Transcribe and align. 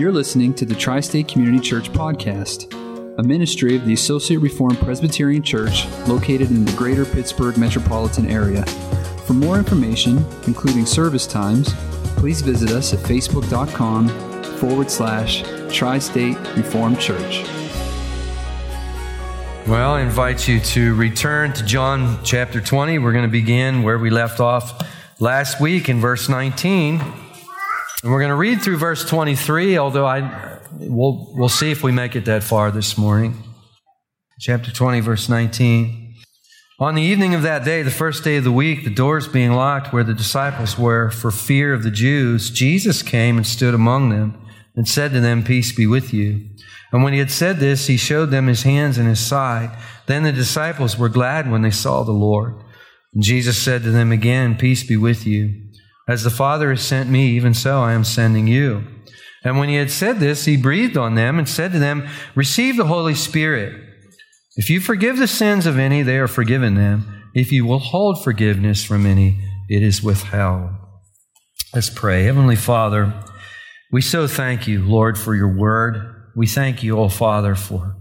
You're 0.00 0.12
listening 0.12 0.54
to 0.54 0.64
the 0.64 0.74
Tri 0.74 1.00
State 1.00 1.28
Community 1.28 1.60
Church 1.60 1.92
Podcast, 1.92 2.72
a 3.18 3.22
ministry 3.22 3.76
of 3.76 3.84
the 3.84 3.92
Associate 3.92 4.38
Reformed 4.38 4.78
Presbyterian 4.78 5.42
Church 5.42 5.86
located 6.06 6.48
in 6.48 6.64
the 6.64 6.72
greater 6.72 7.04
Pittsburgh 7.04 7.58
metropolitan 7.58 8.26
area. 8.30 8.64
For 9.26 9.34
more 9.34 9.58
information, 9.58 10.24
including 10.46 10.86
service 10.86 11.26
times, 11.26 11.74
please 12.16 12.40
visit 12.40 12.70
us 12.70 12.94
at 12.94 13.00
facebook.com 13.00 14.08
forward 14.56 14.90
slash 14.90 15.42
Tri 15.70 15.98
State 15.98 16.38
Reformed 16.56 16.98
Church. 16.98 17.44
Well, 19.66 19.92
I 19.92 20.00
invite 20.00 20.48
you 20.48 20.60
to 20.60 20.94
return 20.94 21.52
to 21.52 21.62
John 21.62 22.18
chapter 22.24 22.62
20. 22.62 22.96
We're 23.00 23.12
going 23.12 23.26
to 23.26 23.30
begin 23.30 23.82
where 23.82 23.98
we 23.98 24.08
left 24.08 24.40
off 24.40 24.82
last 25.20 25.60
week 25.60 25.90
in 25.90 26.00
verse 26.00 26.30
19. 26.30 27.02
And 28.02 28.10
we're 28.10 28.20
going 28.20 28.30
to 28.30 28.34
read 28.34 28.62
through 28.62 28.78
verse 28.78 29.04
23, 29.04 29.76
although 29.76 30.06
I 30.06 30.58
we'll, 30.72 31.32
we'll 31.34 31.50
see 31.50 31.70
if 31.70 31.82
we 31.82 31.92
make 31.92 32.16
it 32.16 32.24
that 32.24 32.42
far 32.42 32.70
this 32.70 32.96
morning. 32.96 33.42
Chapter 34.38 34.72
20, 34.72 35.00
verse 35.00 35.28
19. 35.28 36.14
On 36.78 36.94
the 36.94 37.02
evening 37.02 37.34
of 37.34 37.42
that 37.42 37.62
day, 37.62 37.82
the 37.82 37.90
first 37.90 38.24
day 38.24 38.36
of 38.36 38.44
the 38.44 38.50
week, 38.50 38.84
the 38.84 38.94
doors 38.94 39.28
being 39.28 39.52
locked 39.52 39.92
where 39.92 40.02
the 40.02 40.14
disciples 40.14 40.78
were 40.78 41.10
for 41.10 41.30
fear 41.30 41.74
of 41.74 41.82
the 41.82 41.90
Jews, 41.90 42.48
Jesus 42.48 43.02
came 43.02 43.36
and 43.36 43.46
stood 43.46 43.74
among 43.74 44.08
them 44.08 44.46
and 44.74 44.88
said 44.88 45.12
to 45.12 45.20
them, 45.20 45.44
Peace 45.44 45.70
be 45.76 45.86
with 45.86 46.14
you. 46.14 46.48
And 46.92 47.04
when 47.04 47.12
he 47.12 47.18
had 47.18 47.30
said 47.30 47.58
this, 47.58 47.86
he 47.86 47.98
showed 47.98 48.30
them 48.30 48.46
his 48.46 48.62
hands 48.62 48.96
and 48.96 49.08
his 49.08 49.20
side. 49.20 49.76
Then 50.06 50.22
the 50.22 50.32
disciples 50.32 50.96
were 50.96 51.10
glad 51.10 51.50
when 51.50 51.60
they 51.60 51.70
saw 51.70 52.02
the 52.02 52.12
Lord. 52.12 52.54
And 53.12 53.22
Jesus 53.22 53.60
said 53.60 53.82
to 53.82 53.90
them 53.90 54.10
again, 54.10 54.56
Peace 54.56 54.82
be 54.82 54.96
with 54.96 55.26
you. 55.26 55.69
As 56.10 56.24
the 56.24 56.30
Father 56.30 56.70
has 56.70 56.82
sent 56.82 57.08
me, 57.08 57.28
even 57.36 57.54
so 57.54 57.82
I 57.82 57.92
am 57.92 58.02
sending 58.02 58.48
you. 58.48 58.84
And 59.44 59.60
when 59.60 59.68
he 59.68 59.76
had 59.76 59.92
said 59.92 60.18
this, 60.18 60.44
he 60.44 60.56
breathed 60.56 60.96
on 60.96 61.14
them 61.14 61.38
and 61.38 61.48
said 61.48 61.70
to 61.70 61.78
them, 61.78 62.08
Receive 62.34 62.76
the 62.76 62.86
Holy 62.86 63.14
Spirit. 63.14 63.80
If 64.56 64.68
you 64.68 64.80
forgive 64.80 65.18
the 65.18 65.28
sins 65.28 65.66
of 65.66 65.78
any, 65.78 66.02
they 66.02 66.18
are 66.18 66.26
forgiven 66.26 66.74
them. 66.74 67.30
If 67.32 67.52
you 67.52 67.64
will 67.64 67.78
hold 67.78 68.24
forgiveness 68.24 68.82
from 68.82 69.06
any, 69.06 69.38
it 69.68 69.84
is 69.84 70.02
withheld. 70.02 70.70
Let's 71.72 71.90
pray. 71.90 72.24
Heavenly 72.24 72.56
Father, 72.56 73.14
we 73.92 74.02
so 74.02 74.26
thank 74.26 74.66
you, 74.66 74.84
Lord, 74.84 75.16
for 75.16 75.36
your 75.36 75.56
word. 75.56 76.32
We 76.34 76.48
thank 76.48 76.82
you, 76.82 76.98
O 76.98 77.08
Father, 77.08 77.54
for 77.54 77.94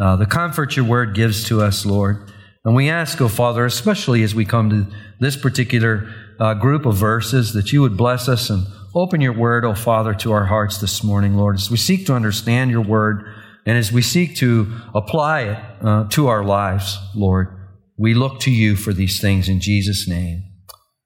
uh, 0.00 0.16
the 0.16 0.24
comfort 0.24 0.76
your 0.76 0.86
word 0.86 1.14
gives 1.14 1.44
to 1.48 1.60
us, 1.60 1.84
Lord. 1.84 2.32
And 2.64 2.74
we 2.74 2.88
ask, 2.88 3.20
O 3.20 3.28
Father, 3.28 3.66
especially 3.66 4.22
as 4.22 4.34
we 4.34 4.46
come 4.46 4.70
to 4.70 4.86
this 5.20 5.36
particular 5.36 6.10
uh, 6.40 6.54
group 6.54 6.86
of 6.86 6.96
verses, 6.96 7.52
that 7.52 7.72
you 7.72 7.82
would 7.82 7.96
bless 7.96 8.28
us 8.28 8.50
and 8.50 8.66
open 8.94 9.20
your 9.20 9.32
word, 9.34 9.64
O 9.64 9.74
Father, 9.74 10.14
to 10.14 10.32
our 10.32 10.46
hearts 10.46 10.78
this 10.78 11.04
morning, 11.04 11.36
Lord, 11.36 11.56
as 11.56 11.70
we 11.70 11.76
seek 11.76 12.06
to 12.06 12.14
understand 12.14 12.70
your 12.70 12.80
word 12.80 13.24
and 13.66 13.76
as 13.76 13.92
we 13.92 14.02
seek 14.02 14.36
to 14.36 14.72
apply 14.94 15.42
it 15.42 15.58
uh, 15.82 16.08
to 16.08 16.28
our 16.28 16.42
lives, 16.42 16.98
Lord. 17.14 17.56
We 17.98 18.14
look 18.14 18.40
to 18.40 18.50
you 18.50 18.76
for 18.76 18.94
these 18.94 19.20
things 19.20 19.48
in 19.48 19.60
Jesus' 19.60 20.08
name. 20.08 20.42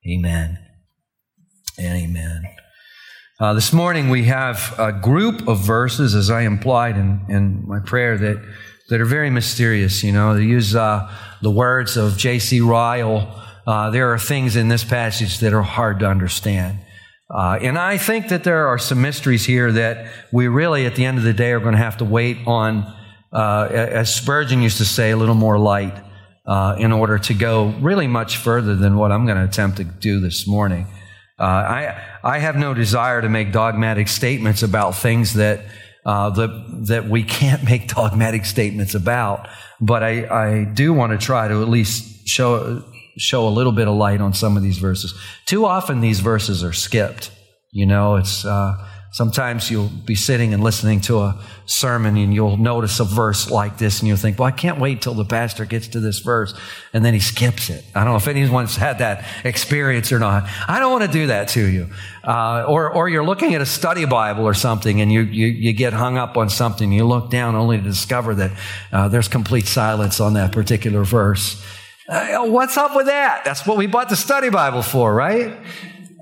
Amen 0.08 0.58
and 1.76 1.96
amen. 1.96 2.44
Uh, 3.40 3.52
this 3.52 3.72
morning 3.72 4.10
we 4.10 4.24
have 4.24 4.78
a 4.78 4.92
group 4.92 5.48
of 5.48 5.58
verses, 5.58 6.14
as 6.14 6.30
I 6.30 6.42
implied 6.42 6.96
in, 6.96 7.24
in 7.28 7.66
my 7.66 7.80
prayer, 7.80 8.16
that, 8.16 8.40
that 8.88 9.00
are 9.00 9.04
very 9.04 9.30
mysterious. 9.30 10.04
You 10.04 10.12
know, 10.12 10.36
they 10.36 10.44
use 10.44 10.76
uh, 10.76 11.10
the 11.42 11.50
words 11.50 11.96
of 11.96 12.16
J.C. 12.16 12.60
Ryle. 12.60 13.42
Uh, 13.66 13.90
there 13.90 14.12
are 14.12 14.18
things 14.18 14.56
in 14.56 14.68
this 14.68 14.84
passage 14.84 15.38
that 15.38 15.52
are 15.52 15.62
hard 15.62 16.00
to 16.00 16.06
understand. 16.06 16.78
Uh, 17.30 17.58
and 17.62 17.78
I 17.78 17.96
think 17.96 18.28
that 18.28 18.44
there 18.44 18.66
are 18.68 18.78
some 18.78 19.00
mysteries 19.00 19.46
here 19.46 19.72
that 19.72 20.06
we 20.30 20.46
really, 20.48 20.86
at 20.86 20.94
the 20.94 21.04
end 21.04 21.18
of 21.18 21.24
the 21.24 21.32
day, 21.32 21.52
are 21.52 21.60
going 21.60 21.72
to 21.72 21.78
have 21.78 21.96
to 21.98 22.04
wait 22.04 22.38
on, 22.46 22.84
uh, 23.32 23.68
as 23.70 24.14
Spurgeon 24.14 24.62
used 24.62 24.78
to 24.78 24.84
say, 24.84 25.10
a 25.10 25.16
little 25.16 25.34
more 25.34 25.58
light 25.58 25.94
uh, 26.46 26.76
in 26.78 26.92
order 26.92 27.18
to 27.18 27.34
go 27.34 27.68
really 27.80 28.06
much 28.06 28.36
further 28.36 28.74
than 28.74 28.96
what 28.96 29.10
I'm 29.10 29.24
going 29.24 29.38
to 29.38 29.44
attempt 29.44 29.78
to 29.78 29.84
do 29.84 30.20
this 30.20 30.46
morning. 30.46 30.86
Uh, 31.38 31.42
I, 31.42 32.04
I 32.22 32.38
have 32.38 32.56
no 32.56 32.74
desire 32.74 33.22
to 33.22 33.28
make 33.28 33.50
dogmatic 33.50 34.08
statements 34.08 34.62
about 34.62 34.94
things 34.94 35.34
that, 35.34 35.64
uh, 36.04 36.30
that, 36.30 36.84
that 36.88 37.08
we 37.08 37.24
can't 37.24 37.64
make 37.68 37.88
dogmatic 37.88 38.44
statements 38.44 38.94
about, 38.94 39.48
but 39.80 40.02
I, 40.02 40.26
I 40.26 40.64
do 40.64 40.92
want 40.92 41.18
to 41.18 41.18
try 41.18 41.48
to 41.48 41.62
at 41.62 41.68
least 41.68 42.28
show, 42.28 42.84
show 43.16 43.46
a 43.46 43.50
little 43.50 43.72
bit 43.72 43.88
of 43.88 43.94
light 43.94 44.20
on 44.20 44.34
some 44.34 44.56
of 44.56 44.62
these 44.62 44.78
verses. 44.78 45.14
Too 45.46 45.64
often 45.66 46.00
these 46.00 46.20
verses 46.20 46.64
are 46.64 46.72
skipped. 46.72 47.30
You 47.72 47.86
know, 47.86 48.16
it's, 48.16 48.44
uh, 48.44 48.76
Sometimes 49.14 49.70
you'll 49.70 49.90
be 50.04 50.16
sitting 50.16 50.52
and 50.54 50.60
listening 50.60 51.00
to 51.02 51.20
a 51.20 51.38
sermon 51.66 52.16
and 52.16 52.34
you'll 52.34 52.56
notice 52.56 52.98
a 52.98 53.04
verse 53.04 53.48
like 53.48 53.78
this 53.78 54.00
and 54.00 54.08
you'll 54.08 54.16
think, 54.16 54.40
well, 54.40 54.48
I 54.48 54.50
can't 54.50 54.80
wait 54.80 55.02
till 55.02 55.14
the 55.14 55.24
pastor 55.24 55.64
gets 55.64 55.86
to 55.88 56.00
this 56.00 56.18
verse. 56.18 56.52
And 56.92 57.04
then 57.04 57.14
he 57.14 57.20
skips 57.20 57.70
it. 57.70 57.84
I 57.94 58.02
don't 58.02 58.14
know 58.14 58.16
if 58.16 58.26
anyone's 58.26 58.74
had 58.74 58.98
that 58.98 59.24
experience 59.44 60.10
or 60.10 60.18
not. 60.18 60.50
I 60.66 60.80
don't 60.80 60.90
want 60.90 61.04
to 61.04 61.12
do 61.12 61.28
that 61.28 61.46
to 61.50 61.64
you. 61.64 61.90
Uh, 62.24 62.64
or, 62.66 62.90
or 62.90 63.08
you're 63.08 63.24
looking 63.24 63.54
at 63.54 63.60
a 63.60 63.66
study 63.66 64.04
Bible 64.04 64.46
or 64.46 64.54
something 64.54 65.00
and 65.00 65.12
you, 65.12 65.20
you, 65.20 65.46
you 65.46 65.72
get 65.72 65.92
hung 65.92 66.18
up 66.18 66.36
on 66.36 66.50
something. 66.50 66.90
You 66.90 67.06
look 67.06 67.30
down 67.30 67.54
only 67.54 67.76
to 67.76 67.84
discover 67.84 68.34
that 68.34 68.50
uh, 68.90 69.06
there's 69.06 69.28
complete 69.28 69.66
silence 69.66 70.18
on 70.18 70.34
that 70.34 70.50
particular 70.50 71.04
verse. 71.04 71.64
Uh, 72.06 72.46
what's 72.46 72.76
up 72.76 72.94
with 72.94 73.06
that? 73.06 73.44
That's 73.44 73.66
what 73.66 73.78
we 73.78 73.86
bought 73.86 74.10
the 74.10 74.16
study 74.16 74.50
Bible 74.50 74.82
for, 74.82 75.14
right? 75.14 75.56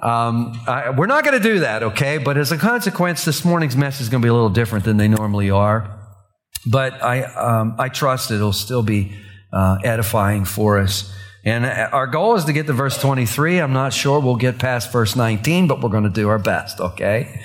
Um, 0.00 0.60
I, 0.66 0.91
we're 0.91 1.06
not 1.06 1.25
going 1.25 1.41
to 1.41 1.43
do 1.43 1.60
that, 1.60 1.82
okay? 1.82 2.19
But 2.19 2.37
as 2.37 2.53
a 2.53 2.59
consequence, 2.59 3.25
this 3.25 3.44
morning's 3.44 3.76
message 3.76 4.03
is 4.03 4.09
going 4.09 4.20
to 4.20 4.26
be 4.26 4.31
a 4.31 4.32
little 4.32 4.48
different 4.48 4.84
than 4.84 4.97
they 4.97 5.09
normally 5.09 5.50
are. 5.50 5.98
But 6.66 7.03
I, 7.03 7.22
um, 7.22 7.75
I 7.78 7.88
trust 7.88 8.31
it'll 8.31 8.53
still 8.53 8.84
be 8.84 9.12
uh, 9.53 9.78
edifying 9.82 10.44
for 10.44 10.78
us. 10.78 11.12
And 11.44 11.66
uh, 11.66 11.88
our 11.93 12.06
goal 12.06 12.37
is 12.37 12.44
to 12.44 12.53
get 12.53 12.69
to 12.69 12.72
verse 12.72 13.00
23. 13.00 13.59
I'm 13.59 13.72
not 13.72 13.93
sure 13.93 14.20
we'll 14.20 14.37
get 14.37 14.59
past 14.59 14.93
verse 14.93 15.16
19, 15.16 15.66
but 15.66 15.81
we're 15.81 15.91
going 15.91 16.04
to 16.04 16.10
do 16.10 16.28
our 16.28 16.38
best, 16.38 16.81
okay? 16.81 17.43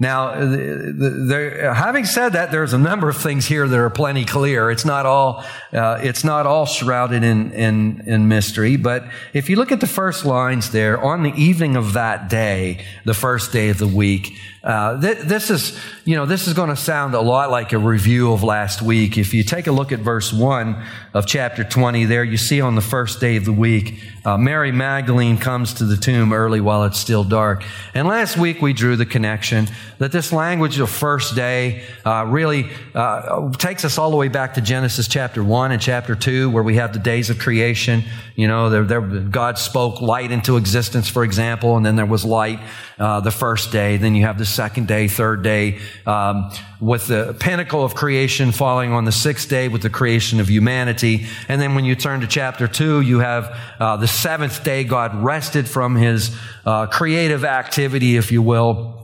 Now, 0.00 0.34
there, 0.34 1.74
having 1.74 2.06
said 2.06 2.30
that, 2.30 2.50
there's 2.50 2.72
a 2.72 2.78
number 2.78 3.10
of 3.10 3.18
things 3.18 3.44
here 3.44 3.68
that 3.68 3.78
are 3.78 3.90
plenty 3.90 4.24
clear. 4.24 4.70
It's 4.70 4.86
not 4.86 5.04
all, 5.04 5.44
uh, 5.74 6.00
it's 6.02 6.24
not 6.24 6.46
all 6.46 6.64
shrouded 6.64 7.22
in, 7.22 7.52
in, 7.52 8.02
in 8.06 8.26
mystery. 8.26 8.76
But 8.76 9.04
if 9.34 9.50
you 9.50 9.56
look 9.56 9.72
at 9.72 9.80
the 9.80 9.86
first 9.86 10.24
lines 10.24 10.70
there, 10.70 10.98
on 10.98 11.22
the 11.22 11.34
evening 11.34 11.76
of 11.76 11.92
that 11.92 12.30
day, 12.30 12.82
the 13.04 13.12
first 13.12 13.52
day 13.52 13.68
of 13.68 13.76
the 13.76 13.86
week, 13.86 14.34
uh, 14.62 15.00
th- 15.00 15.18
this 15.18 15.50
is, 15.50 15.78
you 16.04 16.16
know, 16.16 16.26
this 16.26 16.46
is 16.46 16.54
going 16.54 16.68
to 16.68 16.76
sound 16.76 17.14
a 17.14 17.20
lot 17.20 17.50
like 17.50 17.72
a 17.72 17.78
review 17.78 18.32
of 18.32 18.42
last 18.42 18.82
week. 18.82 19.16
If 19.16 19.32
you 19.32 19.42
take 19.42 19.66
a 19.66 19.72
look 19.72 19.92
at 19.92 20.00
verse 20.00 20.32
one 20.32 20.82
of 21.14 21.26
chapter 21.26 21.64
20 21.64 22.04
there, 22.06 22.24
you 22.24 22.36
see 22.36 22.60
on 22.60 22.74
the 22.74 22.82
first 22.82 23.20
day 23.20 23.36
of 23.36 23.46
the 23.46 23.52
week, 23.52 24.02
uh, 24.24 24.36
Mary 24.36 24.70
Magdalene 24.70 25.38
comes 25.38 25.74
to 25.74 25.84
the 25.84 25.96
tomb 25.96 26.32
early 26.32 26.60
while 26.60 26.84
it's 26.84 26.98
still 26.98 27.24
dark. 27.24 27.64
And 27.94 28.06
last 28.06 28.36
week 28.36 28.60
we 28.60 28.74
drew 28.74 28.96
the 28.96 29.06
connection 29.06 29.68
that 30.00 30.12
this 30.12 30.32
language 30.32 30.80
of 30.80 30.88
first 30.88 31.36
day 31.36 31.84
uh, 32.06 32.24
really 32.26 32.70
uh, 32.94 33.52
takes 33.52 33.84
us 33.84 33.98
all 33.98 34.10
the 34.10 34.16
way 34.16 34.28
back 34.28 34.54
to 34.54 34.62
Genesis 34.62 35.06
chapter 35.06 35.44
1 35.44 35.72
and 35.72 35.80
chapter 35.80 36.14
2, 36.14 36.48
where 36.48 36.62
we 36.62 36.76
have 36.76 36.94
the 36.94 36.98
days 36.98 37.28
of 37.28 37.38
creation. 37.38 38.02
You 38.34 38.48
know, 38.48 38.70
there, 38.70 38.84
there, 38.84 39.02
God 39.02 39.58
spoke 39.58 40.00
light 40.00 40.32
into 40.32 40.56
existence, 40.56 41.06
for 41.06 41.22
example, 41.22 41.76
and 41.76 41.84
then 41.84 41.96
there 41.96 42.06
was 42.06 42.24
light 42.24 42.60
uh, 42.98 43.20
the 43.20 43.30
first 43.30 43.72
day. 43.72 43.98
Then 43.98 44.14
you 44.14 44.24
have 44.24 44.38
the 44.38 44.46
second 44.46 44.88
day, 44.88 45.06
third 45.06 45.42
day, 45.42 45.80
um, 46.06 46.50
with 46.80 47.06
the 47.08 47.36
pinnacle 47.38 47.84
of 47.84 47.94
creation 47.94 48.52
falling 48.52 48.92
on 48.92 49.04
the 49.04 49.12
sixth 49.12 49.50
day 49.50 49.68
with 49.68 49.82
the 49.82 49.90
creation 49.90 50.40
of 50.40 50.48
humanity. 50.48 51.26
And 51.46 51.60
then 51.60 51.74
when 51.74 51.84
you 51.84 51.94
turn 51.94 52.22
to 52.22 52.26
chapter 52.26 52.66
2, 52.66 53.02
you 53.02 53.18
have 53.18 53.54
uh, 53.78 53.98
the 53.98 54.08
seventh 54.08 54.64
day, 54.64 54.82
God 54.84 55.14
rested 55.22 55.68
from 55.68 55.94
his 55.94 56.34
uh, 56.64 56.86
creative 56.86 57.44
activity, 57.44 58.16
if 58.16 58.32
you 58.32 58.40
will. 58.40 58.99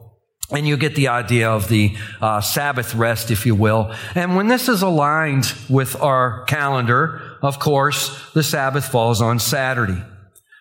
And 0.51 0.67
you 0.67 0.77
get 0.77 0.95
the 0.95 1.09
idea 1.09 1.51
of 1.51 1.69
the 1.69 1.97
uh, 2.21 2.41
Sabbath 2.41 2.95
rest, 2.95 3.31
if 3.31 3.47
you 3.47 3.55
will. 3.55 3.93
And 4.15 4.37
when 4.37 4.47
this 4.47 4.69
is 4.69 4.83
aligned 4.83 5.53
with 5.69 6.01
our 6.01 6.45
calendar, 6.45 7.37
of 7.43 7.59
course, 7.59 8.33
the 8.33 8.45
Sabbath 8.45 8.87
falls 8.87 9.21
on 9.21 9.41
Saturday. 9.41 10.01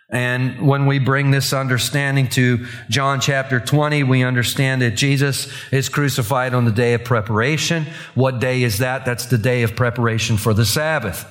And 0.10 0.68
when 0.68 0.86
we 0.86 1.00
bring 1.00 1.32
this 1.32 1.52
understanding 1.52 2.30
to 2.30 2.66
John 2.90 3.20
chapter 3.20 3.60
20, 3.60 4.04
we 4.04 4.24
understand 4.24 4.82
that 4.82 4.92
Jesus 4.92 5.52
is 5.72 5.90
crucified 5.90 6.54
on 6.54 6.66
the 6.66 6.72
day 6.72 6.94
of 6.94 7.04
preparation. 7.04 7.88
What 8.14 8.40
day 8.40 8.64
is 8.64 8.80
that? 8.80 9.06
That's 9.06 9.26
the 9.26 9.38
day 9.38 9.64
of 9.64 9.76
preparation 9.76 10.38
for 10.38 10.54
the 10.54 10.66
Sabbath. 10.66 11.26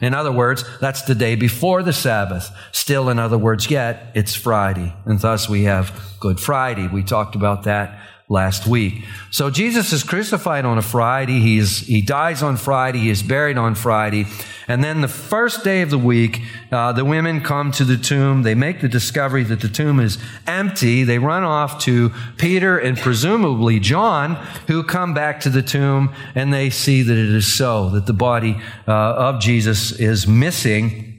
In 0.00 0.14
other 0.14 0.32
words, 0.32 0.64
that's 0.80 1.02
the 1.02 1.14
day 1.14 1.34
before 1.34 1.82
the 1.82 1.92
Sabbath. 1.92 2.50
Still, 2.72 3.08
in 3.08 3.18
other 3.18 3.38
words, 3.38 3.70
yet, 3.70 4.12
it's 4.14 4.34
Friday. 4.34 4.94
And 5.04 5.20
thus 5.20 5.48
we 5.48 5.64
have 5.64 6.16
Good 6.20 6.38
Friday. 6.38 6.86
We 6.88 7.02
talked 7.02 7.34
about 7.34 7.62
that 7.64 7.98
last 8.28 8.66
week. 8.66 9.04
So 9.30 9.50
Jesus 9.50 9.92
is 9.92 10.02
crucified 10.02 10.64
on 10.64 10.78
a 10.78 10.82
Friday. 10.82 11.38
He's, 11.38 11.78
he 11.86 12.02
dies 12.02 12.42
on 12.42 12.56
Friday. 12.56 12.98
He 12.98 13.10
is 13.10 13.22
buried 13.22 13.56
on 13.56 13.76
Friday. 13.76 14.26
And 14.66 14.82
then 14.82 15.00
the 15.00 15.08
first 15.08 15.62
day 15.62 15.82
of 15.82 15.90
the 15.90 15.98
week, 15.98 16.42
uh, 16.72 16.92
the 16.92 17.04
women 17.04 17.40
come 17.40 17.70
to 17.72 17.84
the 17.84 17.96
tomb. 17.96 18.42
They 18.42 18.56
make 18.56 18.80
the 18.80 18.88
discovery 18.88 19.44
that 19.44 19.60
the 19.60 19.68
tomb 19.68 20.00
is 20.00 20.18
empty. 20.46 21.04
They 21.04 21.18
run 21.18 21.44
off 21.44 21.80
to 21.82 22.10
Peter 22.36 22.76
and 22.76 22.98
presumably 22.98 23.78
John, 23.78 24.34
who 24.66 24.82
come 24.82 25.14
back 25.14 25.38
to 25.40 25.50
the 25.50 25.62
tomb 25.62 26.12
and 26.34 26.52
they 26.52 26.68
see 26.68 27.02
that 27.02 27.16
it 27.16 27.32
is 27.32 27.56
so, 27.56 27.90
that 27.90 28.06
the 28.06 28.12
body 28.12 28.60
uh, 28.88 28.92
of 28.92 29.40
Jesus 29.40 29.92
is 29.92 30.26
missing. 30.26 31.15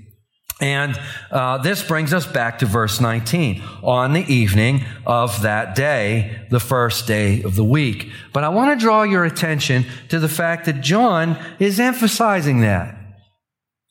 And 0.60 1.00
uh, 1.30 1.60
this 1.60 1.84
brings 1.84 2.14
us 2.14 2.26
back 2.26 2.60
to 2.60 2.66
verse 2.66 3.00
19. 3.00 3.62
On 3.84 4.14
the 4.14 4.34
evening 4.34 4.84
of 5.06 5.44
that 5.44 5.76
day, 5.76 6.46
the 6.50 6.60
first 6.60 7.06
day 7.06 7.44
of 7.44 7.56
the 7.56 7.64
week. 7.64 8.10
But 8.34 8.44
I 8.44 8.50
want 8.50 8.78
to 8.78 8.84
draw 8.84 9.04
your 9.04 9.24
attention 9.24 9.86
to 10.10 10.20
the 10.20 10.30
fact 10.30 10.66
that 10.66 10.82
John 10.82 11.38
is 11.60 11.80
emphasizing 11.80 12.62
that. 12.62 12.96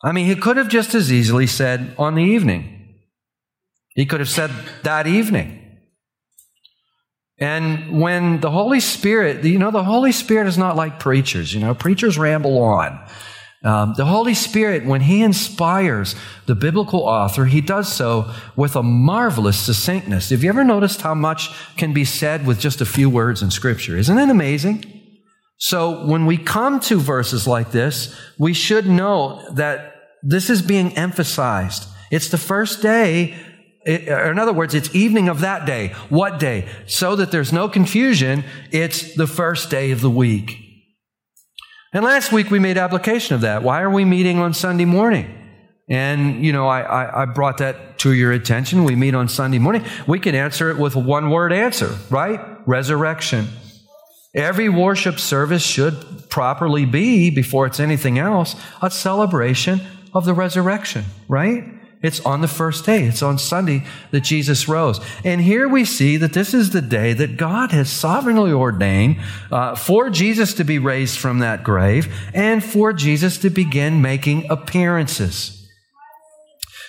I 0.03 0.13
mean, 0.13 0.27
he 0.27 0.35
could 0.35 0.57
have 0.57 0.69
just 0.69 0.95
as 0.95 1.13
easily 1.13 1.47
said 1.47 1.95
on 1.99 2.17
the 2.17 2.23
evening. 2.23 2.73
He 3.95 4.05
could 4.05 4.21
have 4.21 4.29
said 4.29 4.51
that 4.83 5.07
evening. 5.07 5.63
And 7.39 8.01
when 8.01 8.41
the 8.41 8.51
Holy 8.51 8.81
Spirit, 8.81 9.45
you 9.45 9.59
know, 9.59 9.71
the 9.71 9.85
Holy 9.85 10.13
Spirit 10.13 10.49
is 10.49 10.59
not 10.59 10.75
like 10.75 10.99
preachers. 10.99 11.55
You 11.55 11.61
know, 11.61 11.75
preachers 11.75 12.19
ramble 12.19 12.59
on. 12.63 12.99
Um, 13.67 13.95
the 13.97 14.05
Holy 14.05 14.35
Spirit, 14.35 14.87
when 14.87 15.01
He 15.01 15.23
inspires 15.23 16.15
the 16.47 16.55
biblical 16.55 17.01
author, 17.01 17.47
He 17.47 17.61
does 17.61 17.93
so 17.93 18.33
with 18.55 18.77
a 18.77 18.83
marvelous 18.83 19.59
succinctness. 19.59 20.31
Have 20.31 20.45
you 20.45 20.49
ever 20.49 20.63
noticed 20.63 21.03
how 21.03 21.15
much 21.15 21.51
can 21.77 21.93
be 21.93 22.05
said 22.05 22.47
with 22.47 22.61
just 22.61 22.81
a 22.81 22.87
few 22.87 23.11
words 23.11 23.43
in 23.43 23.51
Scripture? 23.51 23.97
Isn't 23.97 24.19
it 24.19 24.31
amazing? 24.31 24.85
So 25.59 26.07
when 26.07 26.27
we 26.27 26.37
come 26.37 26.79
to 26.81 27.01
verses 27.01 27.49
like 27.49 27.73
this, 27.73 28.15
we 28.39 28.53
should 28.53 28.87
know 28.87 29.43
that 29.55 29.95
this 30.23 30.49
is 30.49 30.63
being 30.63 30.97
emphasized. 30.97 31.89
It's 32.13 32.29
the 32.29 32.39
first 32.39 32.83
day 32.83 33.35
in 33.87 34.39
other 34.41 34.53
words, 34.53 34.75
it's 34.75 34.93
evening 34.97 35.29
of 35.29 35.41
that 35.41 35.65
day. 35.65 35.95
What 36.09 36.41
day? 36.41 36.69
So 36.87 37.15
that 37.17 37.31
there's 37.31 37.53
no 37.53 37.69
confusion, 37.69 38.43
it's 38.73 39.15
the 39.15 39.29
first 39.29 39.71
day 39.71 39.93
of 39.93 40.01
the 40.01 40.11
week. 40.11 40.66
And 41.93 42.05
last 42.05 42.33
week 42.33 42.51
we 42.51 42.59
made 42.59 42.77
application 42.79 43.35
of 43.35 43.41
that. 43.43 43.63
Why 43.63 43.83
are 43.83 43.91
we 43.91 44.05
meeting 44.05 44.39
on 44.39 44.55
Sunday 44.55 44.85
morning? 44.85 45.33
And, 45.89 46.45
you 46.45 46.53
know, 46.53 46.67
I, 46.67 46.81
I, 46.81 47.23
I, 47.23 47.25
brought 47.27 47.59
that 47.59 47.99
to 48.01 48.13
your 48.13 48.33
attention. 48.33 48.83
We 48.83 48.97
meet 48.97 49.15
on 49.15 49.29
Sunday 49.29 49.59
morning. 49.59 49.85
We 50.09 50.19
can 50.19 50.35
answer 50.35 50.69
it 50.69 50.79
with 50.79 50.97
a 50.97 50.99
one 50.99 51.31
word 51.31 51.53
answer, 51.53 51.97
right? 52.11 52.41
Resurrection. 52.67 53.47
Every 54.35 54.69
worship 54.69 55.21
service 55.21 55.63
should 55.63 56.29
properly 56.29 56.87
be, 56.87 57.31
before 57.31 57.67
it's 57.67 57.79
anything 57.79 58.19
else, 58.19 58.57
a 58.83 58.91
celebration 58.91 59.81
of 60.13 60.25
the 60.25 60.35
resurrection, 60.35 61.05
right? 61.29 61.65
It's 62.03 62.21
on 62.21 62.41
the 62.41 62.49
first 62.49 62.85
day. 62.85 63.05
It's 63.05 63.23
on 63.23 63.39
Sunday 63.39 63.85
that 64.11 64.21
Jesus 64.21 64.69
rose. 64.69 65.01
And 65.25 65.41
here 65.41 65.69
we 65.69 65.85
see 65.85 66.17
that 66.19 66.35
this 66.35 66.53
is 66.53 66.71
the 66.71 66.83
day 66.83 67.15
that 67.15 67.37
God 67.37 67.73
has 67.73 67.91
sovereignly 67.91 68.53
ordained 68.53 69.17
uh, 69.51 69.75
for 69.75 70.11
Jesus 70.11 70.55
to 70.55 70.65
be 70.65 70.79
raised 70.79 71.19
from 71.19 71.39
that 71.39 71.65
grave 71.65 72.15
and 72.35 72.63
for 72.63 72.93
Jesus 72.93 73.39
to 73.39 73.51
begin 73.51 74.03
making 74.03 74.51
appearances. 74.51 75.69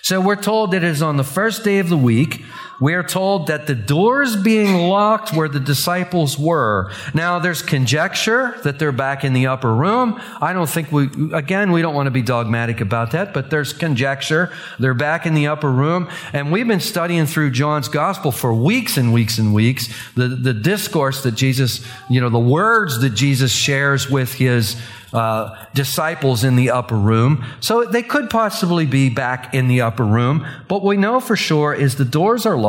So 0.01 0.21
we're 0.21 0.35
told 0.35 0.71
that 0.71 0.83
it 0.83 0.83
is 0.85 1.01
on 1.01 1.17
the 1.17 1.23
first 1.23 1.63
day 1.63 1.79
of 1.79 1.89
the 1.89 1.97
week 1.97 2.43
we 2.79 2.93
are 2.93 3.03
told 3.03 3.47
that 3.47 3.65
the 3.65 3.75
doors 3.75 4.35
being 4.35 4.75
locked 4.75 5.33
where 5.33 5.49
the 5.49 5.59
disciples 5.59 6.37
were. 6.37 6.91
Now, 7.13 7.39
there's 7.39 7.61
conjecture 7.61 8.59
that 8.63 8.77
they're 8.77 8.91
back 8.91 9.23
in 9.23 9.33
the 9.33 9.47
upper 9.47 9.73
room. 9.73 10.21
I 10.39 10.53
don't 10.53 10.69
think 10.69 10.91
we, 10.91 11.09
again, 11.33 11.71
we 11.71 11.81
don't 11.81 11.95
want 11.95 12.07
to 12.07 12.11
be 12.11 12.21
dogmatic 12.21 12.79
about 12.79 13.11
that, 13.11 13.33
but 13.33 13.49
there's 13.49 13.73
conjecture. 13.73 14.51
They're 14.77 14.93
back 14.93 15.25
in 15.25 15.33
the 15.33 15.47
upper 15.47 15.71
room. 15.71 16.09
And 16.33 16.51
we've 16.51 16.67
been 16.67 16.79
studying 16.79 17.25
through 17.25 17.51
John's 17.51 17.87
gospel 17.87 18.31
for 18.31 18.53
weeks 18.53 18.97
and 18.97 19.11
weeks 19.11 19.39
and 19.39 19.53
weeks. 19.53 19.89
The, 20.13 20.27
the 20.27 20.53
discourse 20.53 21.23
that 21.23 21.33
Jesus, 21.33 21.85
you 22.09 22.21
know, 22.21 22.29
the 22.29 22.39
words 22.39 23.01
that 23.01 23.11
Jesus 23.11 23.51
shares 23.51 24.09
with 24.09 24.33
his 24.33 24.75
uh, 25.13 25.55
disciples 25.73 26.43
in 26.43 26.55
the 26.55 26.69
upper 26.69 26.97
room. 26.97 27.43
So 27.59 27.85
they 27.85 28.03
could 28.03 28.29
possibly 28.29 28.85
be 28.85 29.09
back 29.09 29.53
in 29.53 29.67
the 29.67 29.81
upper 29.81 30.05
room. 30.05 30.45
But 30.67 30.83
we 30.83 30.97
know 30.97 31.19
for 31.19 31.35
sure 31.35 31.73
is 31.73 31.95
the 31.95 32.05
doors 32.05 32.45
are 32.45 32.57
locked 32.57 32.66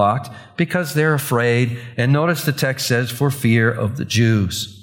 because 0.57 0.95
they're 0.95 1.15
afraid. 1.15 1.79
And 1.97 2.13
notice 2.13 2.45
the 2.45 2.53
text 2.53 2.87
says, 2.87 3.11
for 3.11 3.31
fear 3.31 3.71
of 3.71 3.97
the 3.97 4.05
Jews. 4.05 4.75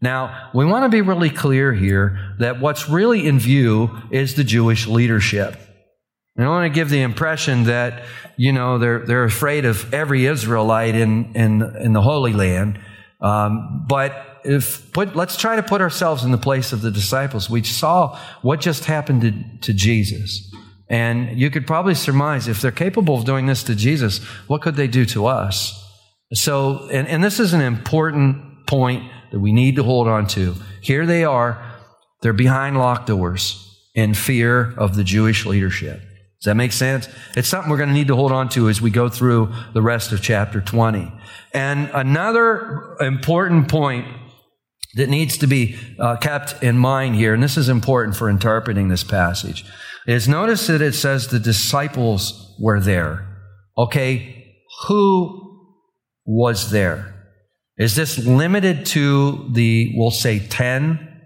Now, 0.00 0.50
we 0.54 0.64
want 0.64 0.84
to 0.84 0.88
be 0.88 1.00
really 1.00 1.30
clear 1.30 1.72
here 1.72 2.34
that 2.38 2.60
what's 2.60 2.88
really 2.88 3.26
in 3.26 3.38
view 3.38 3.90
is 4.10 4.34
the 4.34 4.44
Jewish 4.44 4.86
leadership. 4.86 5.56
I 6.38 6.42
don't 6.42 6.50
want 6.50 6.70
to 6.70 6.74
give 6.74 6.90
the 6.90 7.00
impression 7.00 7.64
that, 7.64 8.04
you 8.36 8.52
know, 8.52 8.78
they're, 8.78 9.06
they're 9.06 9.24
afraid 9.24 9.64
of 9.64 9.94
every 9.94 10.26
Israelite 10.26 10.94
in, 10.94 11.34
in, 11.34 11.62
in 11.62 11.92
the 11.94 12.02
Holy 12.02 12.34
Land. 12.34 12.78
Um, 13.22 13.86
but 13.88 14.40
if 14.44 14.92
put, 14.92 15.16
let's 15.16 15.38
try 15.38 15.56
to 15.56 15.62
put 15.62 15.80
ourselves 15.80 16.24
in 16.24 16.30
the 16.30 16.38
place 16.38 16.72
of 16.72 16.82
the 16.82 16.90
disciples. 16.90 17.48
We 17.48 17.62
saw 17.62 18.18
what 18.42 18.60
just 18.60 18.84
happened 18.84 19.22
to, 19.22 19.32
to 19.66 19.72
Jesus. 19.72 20.54
And 20.88 21.38
you 21.38 21.50
could 21.50 21.66
probably 21.66 21.94
surmise 21.94 22.48
if 22.48 22.60
they're 22.60 22.70
capable 22.70 23.16
of 23.16 23.24
doing 23.24 23.46
this 23.46 23.64
to 23.64 23.74
Jesus, 23.74 24.22
what 24.46 24.62
could 24.62 24.76
they 24.76 24.86
do 24.86 25.04
to 25.06 25.26
us? 25.26 25.82
So, 26.32 26.88
and, 26.90 27.08
and 27.08 27.22
this 27.22 27.40
is 27.40 27.52
an 27.52 27.60
important 27.60 28.66
point 28.66 29.10
that 29.32 29.40
we 29.40 29.52
need 29.52 29.76
to 29.76 29.82
hold 29.82 30.08
on 30.08 30.26
to. 30.28 30.54
Here 30.80 31.06
they 31.06 31.24
are, 31.24 31.62
they're 32.22 32.32
behind 32.32 32.78
locked 32.78 33.06
doors 33.06 33.62
in 33.94 34.14
fear 34.14 34.74
of 34.76 34.94
the 34.94 35.04
Jewish 35.04 35.46
leadership. 35.46 36.00
Does 36.00 36.44
that 36.44 36.54
make 36.54 36.72
sense? 36.72 37.08
It's 37.36 37.48
something 37.48 37.70
we're 37.70 37.78
going 37.78 37.88
to 37.88 37.94
need 37.94 38.08
to 38.08 38.14
hold 38.14 38.30
on 38.30 38.48
to 38.50 38.68
as 38.68 38.80
we 38.80 38.90
go 38.90 39.08
through 39.08 39.52
the 39.72 39.82
rest 39.82 40.12
of 40.12 40.22
chapter 40.22 40.60
20. 40.60 41.10
And 41.52 41.90
another 41.94 42.96
important 43.00 43.68
point 43.68 44.06
that 44.94 45.08
needs 45.08 45.38
to 45.38 45.46
be 45.46 45.76
uh, 45.98 46.16
kept 46.16 46.62
in 46.62 46.78
mind 46.78 47.16
here, 47.16 47.32
and 47.34 47.42
this 47.42 47.56
is 47.56 47.68
important 47.68 48.16
for 48.16 48.28
interpreting 48.28 48.88
this 48.88 49.04
passage, 49.04 49.64
is 50.06 50.28
notice 50.28 50.66
that 50.68 50.82
it 50.82 50.94
says 50.94 51.28
the 51.28 51.38
disciples 51.38 52.54
were 52.60 52.80
there. 52.80 53.26
Okay, 53.76 54.56
who 54.86 55.68
was 56.24 56.70
there? 56.70 57.14
Is 57.76 57.94
this 57.94 58.18
limited 58.18 58.86
to 58.86 59.48
the, 59.52 59.92
we'll 59.96 60.10
say, 60.10 60.38
10 60.38 61.22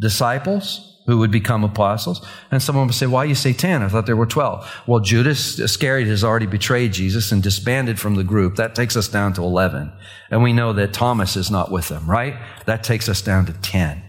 disciples? 0.00 0.90
who 1.06 1.18
would 1.18 1.30
become 1.30 1.64
apostles. 1.64 2.26
And 2.50 2.62
someone 2.62 2.86
would 2.86 2.94
say, 2.94 3.06
Why 3.06 3.24
you 3.24 3.34
say 3.34 3.52
10? 3.52 3.82
I 3.82 3.88
thought 3.88 4.06
there 4.06 4.16
were 4.16 4.26
12. 4.26 4.82
Well, 4.86 5.00
Judas 5.00 5.58
Iscariot 5.58 6.08
has 6.08 6.24
already 6.24 6.46
betrayed 6.46 6.92
Jesus 6.92 7.30
and 7.32 7.42
disbanded 7.42 8.00
from 8.00 8.14
the 8.14 8.24
group. 8.24 8.56
That 8.56 8.74
takes 8.74 8.96
us 8.96 9.08
down 9.08 9.34
to 9.34 9.42
11. 9.42 9.92
And 10.30 10.42
we 10.42 10.52
know 10.52 10.72
that 10.72 10.92
Thomas 10.92 11.36
is 11.36 11.50
not 11.50 11.70
with 11.70 11.88
them, 11.88 12.08
right? 12.10 12.36
That 12.66 12.82
takes 12.82 13.08
us 13.08 13.20
down 13.20 13.46
to 13.46 13.52
10. 13.52 14.02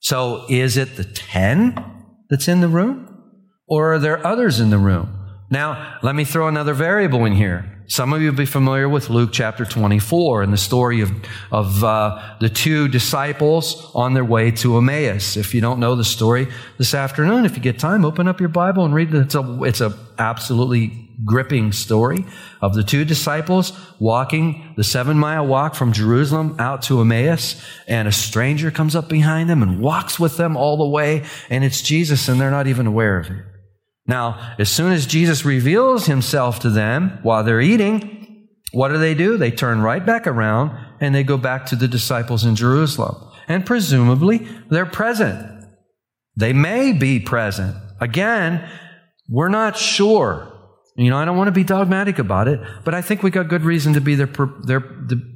So 0.00 0.44
is 0.48 0.76
it 0.76 0.96
the 0.96 1.04
10 1.04 1.76
that's 2.28 2.48
in 2.48 2.60
the 2.60 2.68
room? 2.68 3.13
Or 3.66 3.94
are 3.94 3.98
there 3.98 4.24
others 4.26 4.60
in 4.60 4.70
the 4.70 4.78
room? 4.78 5.20
Now, 5.50 5.98
let 6.02 6.14
me 6.14 6.24
throw 6.24 6.48
another 6.48 6.74
variable 6.74 7.24
in 7.24 7.34
here. 7.34 7.70
Some 7.86 8.14
of 8.14 8.22
you 8.22 8.30
will 8.30 8.38
be 8.38 8.46
familiar 8.46 8.88
with 8.88 9.10
Luke 9.10 9.30
chapter 9.32 9.66
24 9.66 10.42
and 10.42 10.52
the 10.52 10.58
story 10.58 11.02
of, 11.02 11.12
of 11.52 11.84
uh, 11.84 12.36
the 12.40 12.48
two 12.48 12.88
disciples 12.88 13.90
on 13.94 14.14
their 14.14 14.24
way 14.24 14.50
to 14.52 14.78
Emmaus. 14.78 15.36
If 15.36 15.54
you 15.54 15.60
don't 15.60 15.80
know 15.80 15.94
the 15.94 16.04
story 16.04 16.48
this 16.78 16.94
afternoon, 16.94 17.44
if 17.44 17.56
you 17.56 17.62
get 17.62 17.78
time, 17.78 18.04
open 18.04 18.26
up 18.26 18.40
your 18.40 18.48
Bible 18.48 18.86
and 18.86 18.94
read 18.94 19.14
it. 19.14 19.20
It's 19.20 19.34
a, 19.34 19.62
it's 19.64 19.80
a 19.82 19.96
absolutely 20.18 21.10
gripping 21.24 21.72
story 21.72 22.24
of 22.60 22.74
the 22.74 22.82
two 22.82 23.04
disciples 23.04 23.72
walking 24.00 24.74
the 24.76 24.84
seven 24.84 25.18
mile 25.18 25.46
walk 25.46 25.74
from 25.74 25.92
Jerusalem 25.92 26.56
out 26.58 26.82
to 26.82 27.00
Emmaus, 27.00 27.62
and 27.86 28.08
a 28.08 28.12
stranger 28.12 28.70
comes 28.70 28.96
up 28.96 29.08
behind 29.08 29.48
them 29.48 29.62
and 29.62 29.80
walks 29.80 30.18
with 30.18 30.38
them 30.38 30.56
all 30.56 30.78
the 30.78 30.88
way, 30.88 31.22
and 31.50 31.62
it's 31.64 31.82
Jesus, 31.82 32.28
and 32.28 32.40
they're 32.40 32.50
not 32.50 32.66
even 32.66 32.86
aware 32.86 33.18
of 33.18 33.26
it. 33.30 33.44
Now, 34.06 34.54
as 34.58 34.68
soon 34.68 34.92
as 34.92 35.06
Jesus 35.06 35.44
reveals 35.44 36.06
himself 36.06 36.60
to 36.60 36.70
them 36.70 37.18
while 37.22 37.42
they're 37.42 37.60
eating, 37.60 38.48
what 38.72 38.88
do 38.88 38.98
they 38.98 39.14
do? 39.14 39.36
They 39.36 39.50
turn 39.50 39.80
right 39.80 40.04
back 40.04 40.26
around 40.26 40.76
and 41.00 41.14
they 41.14 41.22
go 41.22 41.38
back 41.38 41.66
to 41.66 41.76
the 41.76 41.88
disciples 41.88 42.44
in 42.44 42.56
Jerusalem. 42.56 43.16
And 43.48 43.64
presumably, 43.64 44.46
they're 44.68 44.86
present. 44.86 45.64
They 46.36 46.52
may 46.52 46.92
be 46.92 47.20
present. 47.20 47.76
Again, 48.00 48.68
we're 49.28 49.48
not 49.48 49.76
sure. 49.76 50.50
You 50.96 51.10
know, 51.10 51.16
I 51.16 51.24
don't 51.24 51.36
want 51.36 51.48
to 51.48 51.52
be 51.52 51.64
dogmatic 51.64 52.18
about 52.18 52.46
it, 52.46 52.60
but 52.84 52.94
I 52.94 53.02
think 53.02 53.22
we 53.22 53.30
got 53.30 53.48
good 53.48 53.62
reason 53.62 53.94
to 53.94 54.00
be 54.00 54.14
there, 54.14 54.30
there 54.62 54.80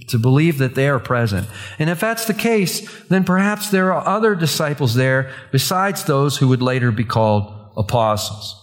to 0.09 0.19
believe 0.19 0.59
that 0.59 0.75
they 0.75 0.89
are 0.89 1.01
present. 1.01 1.49
And 1.79 1.91
if 1.91 1.99
that's 1.99 2.27
the 2.27 2.35
case, 2.35 2.89
then 3.05 3.25
perhaps 3.25 3.71
there 3.71 3.93
are 3.93 4.07
other 4.07 4.35
disciples 4.35 4.95
there 4.95 5.33
besides 5.51 6.05
those 6.05 6.37
who 6.37 6.49
would 6.49 6.63
later 6.63 6.93
be 6.93 7.05
called 7.05 7.58
apostles. 7.79 8.57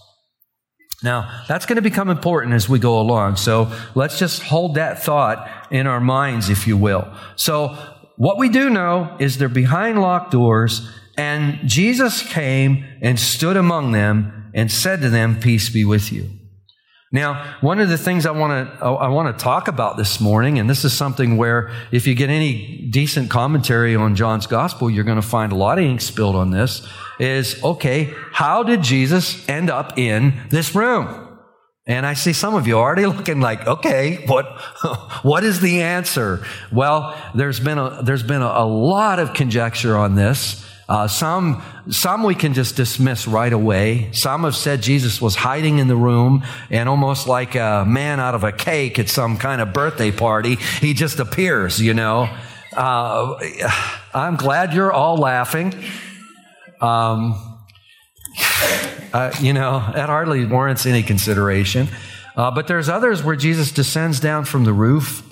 Now, 1.02 1.44
that's 1.48 1.66
going 1.66 1.76
to 1.76 1.82
become 1.82 2.08
important 2.08 2.54
as 2.54 2.68
we 2.68 2.78
go 2.78 3.00
along. 3.00 3.36
So 3.36 3.72
let's 3.94 4.18
just 4.18 4.42
hold 4.42 4.76
that 4.76 5.02
thought 5.02 5.66
in 5.70 5.86
our 5.86 6.00
minds, 6.00 6.48
if 6.48 6.66
you 6.66 6.76
will. 6.76 7.12
So 7.36 7.76
what 8.16 8.38
we 8.38 8.48
do 8.48 8.70
know 8.70 9.16
is 9.18 9.38
they're 9.38 9.48
behind 9.48 10.00
locked 10.00 10.30
doors 10.30 10.88
and 11.18 11.60
Jesus 11.66 12.22
came 12.22 12.84
and 13.02 13.18
stood 13.18 13.56
among 13.56 13.92
them 13.92 14.50
and 14.54 14.70
said 14.70 15.02
to 15.02 15.10
them, 15.10 15.38
peace 15.40 15.68
be 15.68 15.84
with 15.84 16.12
you. 16.12 16.30
Now, 17.16 17.56
one 17.62 17.80
of 17.80 17.88
the 17.88 17.96
things 17.96 18.26
I 18.26 18.30
want 18.32 18.78
to 18.78 18.84
I 18.84 19.08
want 19.08 19.34
to 19.34 19.42
talk 19.42 19.68
about 19.68 19.96
this 19.96 20.20
morning, 20.20 20.58
and 20.58 20.68
this 20.68 20.84
is 20.84 20.92
something 20.92 21.38
where 21.38 21.70
if 21.90 22.06
you 22.06 22.14
get 22.14 22.28
any 22.28 22.86
decent 22.90 23.30
commentary 23.30 23.96
on 23.96 24.16
John's 24.16 24.46
gospel, 24.46 24.90
you're 24.90 25.02
going 25.02 25.20
to 25.20 25.26
find 25.26 25.50
a 25.50 25.54
lot 25.54 25.78
of 25.78 25.84
ink 25.84 26.02
spilled 26.02 26.36
on 26.36 26.50
this. 26.50 26.86
Is 27.18 27.64
okay, 27.64 28.12
how 28.32 28.62
did 28.62 28.82
Jesus 28.82 29.48
end 29.48 29.70
up 29.70 29.96
in 29.96 30.34
this 30.50 30.74
room? 30.74 31.38
And 31.86 32.04
I 32.04 32.12
see 32.12 32.34
some 32.34 32.54
of 32.54 32.66
you 32.66 32.74
already 32.74 33.06
looking 33.16 33.40
like, 33.40 33.66
okay, 33.66 34.22
what, 34.26 34.44
what 35.22 35.42
is 35.42 35.60
the 35.60 35.80
answer? 35.80 36.44
Well, 36.70 37.16
there's 37.34 37.60
been 37.60 37.78
a, 37.78 38.02
there's 38.02 38.24
been 38.24 38.42
a, 38.42 38.52
a 38.56 38.66
lot 38.66 39.20
of 39.20 39.32
conjecture 39.32 39.96
on 39.96 40.16
this. 40.16 40.66
Uh, 40.88 41.08
some, 41.08 41.62
some 41.90 42.22
we 42.22 42.34
can 42.34 42.54
just 42.54 42.76
dismiss 42.76 43.26
right 43.26 43.52
away. 43.52 44.08
Some 44.12 44.44
have 44.44 44.54
said 44.54 44.82
Jesus 44.82 45.20
was 45.20 45.34
hiding 45.34 45.78
in 45.78 45.88
the 45.88 45.96
room 45.96 46.44
and 46.70 46.88
almost 46.88 47.26
like 47.26 47.56
a 47.56 47.84
man 47.86 48.20
out 48.20 48.34
of 48.36 48.44
a 48.44 48.52
cake 48.52 48.98
at 48.98 49.08
some 49.08 49.36
kind 49.36 49.60
of 49.60 49.72
birthday 49.72 50.12
party, 50.12 50.56
he 50.80 50.94
just 50.94 51.18
appears, 51.18 51.80
you 51.80 51.92
know. 51.92 52.28
Uh, 52.72 53.34
I'm 54.14 54.36
glad 54.36 54.74
you're 54.74 54.92
all 54.92 55.16
laughing. 55.16 55.74
Um, 56.80 57.56
uh, 59.12 59.32
you 59.40 59.52
know, 59.52 59.82
that 59.94 60.08
hardly 60.08 60.44
warrants 60.44 60.86
any 60.86 61.02
consideration. 61.02 61.88
Uh, 62.36 62.50
but 62.50 62.68
there's 62.68 62.88
others 62.88 63.24
where 63.24 63.34
Jesus 63.34 63.72
descends 63.72 64.20
down 64.20 64.44
from 64.44 64.64
the 64.64 64.72
roof, 64.72 65.22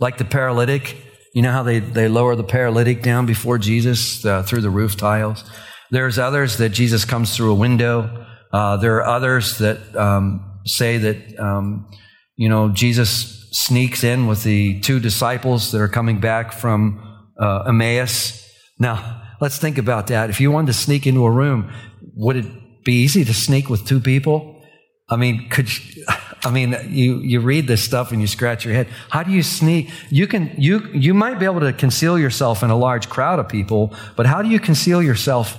like 0.00 0.18
the 0.18 0.24
paralytic 0.24 0.96
you 1.34 1.42
know 1.42 1.52
how 1.52 1.62
they, 1.62 1.78
they 1.78 2.08
lower 2.08 2.36
the 2.36 2.44
paralytic 2.44 3.02
down 3.02 3.26
before 3.26 3.58
Jesus 3.58 4.24
uh, 4.24 4.42
through 4.42 4.60
the 4.60 4.70
roof 4.70 4.96
tiles? 4.96 5.44
There's 5.90 6.18
others 6.18 6.58
that 6.58 6.70
Jesus 6.70 7.04
comes 7.04 7.36
through 7.36 7.52
a 7.52 7.54
window. 7.54 8.26
Uh, 8.52 8.76
there 8.76 8.96
are 8.96 9.06
others 9.06 9.58
that 9.58 9.94
um, 9.96 10.60
say 10.66 10.98
that, 10.98 11.38
um, 11.38 11.90
you 12.36 12.48
know, 12.48 12.70
Jesus 12.70 13.48
sneaks 13.52 14.02
in 14.02 14.26
with 14.26 14.42
the 14.42 14.80
two 14.80 15.00
disciples 15.00 15.72
that 15.72 15.80
are 15.80 15.88
coming 15.88 16.20
back 16.20 16.52
from 16.52 17.28
uh, 17.38 17.64
Emmaus. 17.68 18.46
Now, 18.78 19.22
let's 19.40 19.58
think 19.58 19.78
about 19.78 20.06
that. 20.08 20.30
If 20.30 20.40
you 20.40 20.50
wanted 20.50 20.68
to 20.68 20.78
sneak 20.78 21.06
into 21.06 21.24
a 21.24 21.30
room, 21.30 21.70
would 22.14 22.36
it 22.36 22.84
be 22.84 22.94
easy 22.94 23.24
to 23.24 23.34
sneak 23.34 23.68
with 23.68 23.86
two 23.86 24.00
people? 24.00 24.62
I 25.08 25.16
mean, 25.16 25.48
could 25.50 25.68
you, 25.68 26.04
I 26.44 26.50
mean, 26.50 26.76
you, 26.88 27.18
you 27.18 27.40
read 27.40 27.68
this 27.68 27.84
stuff 27.84 28.10
and 28.10 28.20
you 28.20 28.26
scratch 28.26 28.64
your 28.64 28.74
head. 28.74 28.88
How 29.10 29.22
do 29.22 29.30
you 29.30 29.42
sneak? 29.42 29.90
You 30.10 30.26
can, 30.26 30.52
you, 30.58 30.80
you 30.92 31.14
might 31.14 31.38
be 31.38 31.44
able 31.44 31.60
to 31.60 31.72
conceal 31.72 32.18
yourself 32.18 32.62
in 32.62 32.70
a 32.70 32.76
large 32.76 33.08
crowd 33.08 33.38
of 33.38 33.48
people, 33.48 33.94
but 34.16 34.26
how 34.26 34.42
do 34.42 34.48
you 34.48 34.58
conceal 34.58 35.02
yourself 35.02 35.56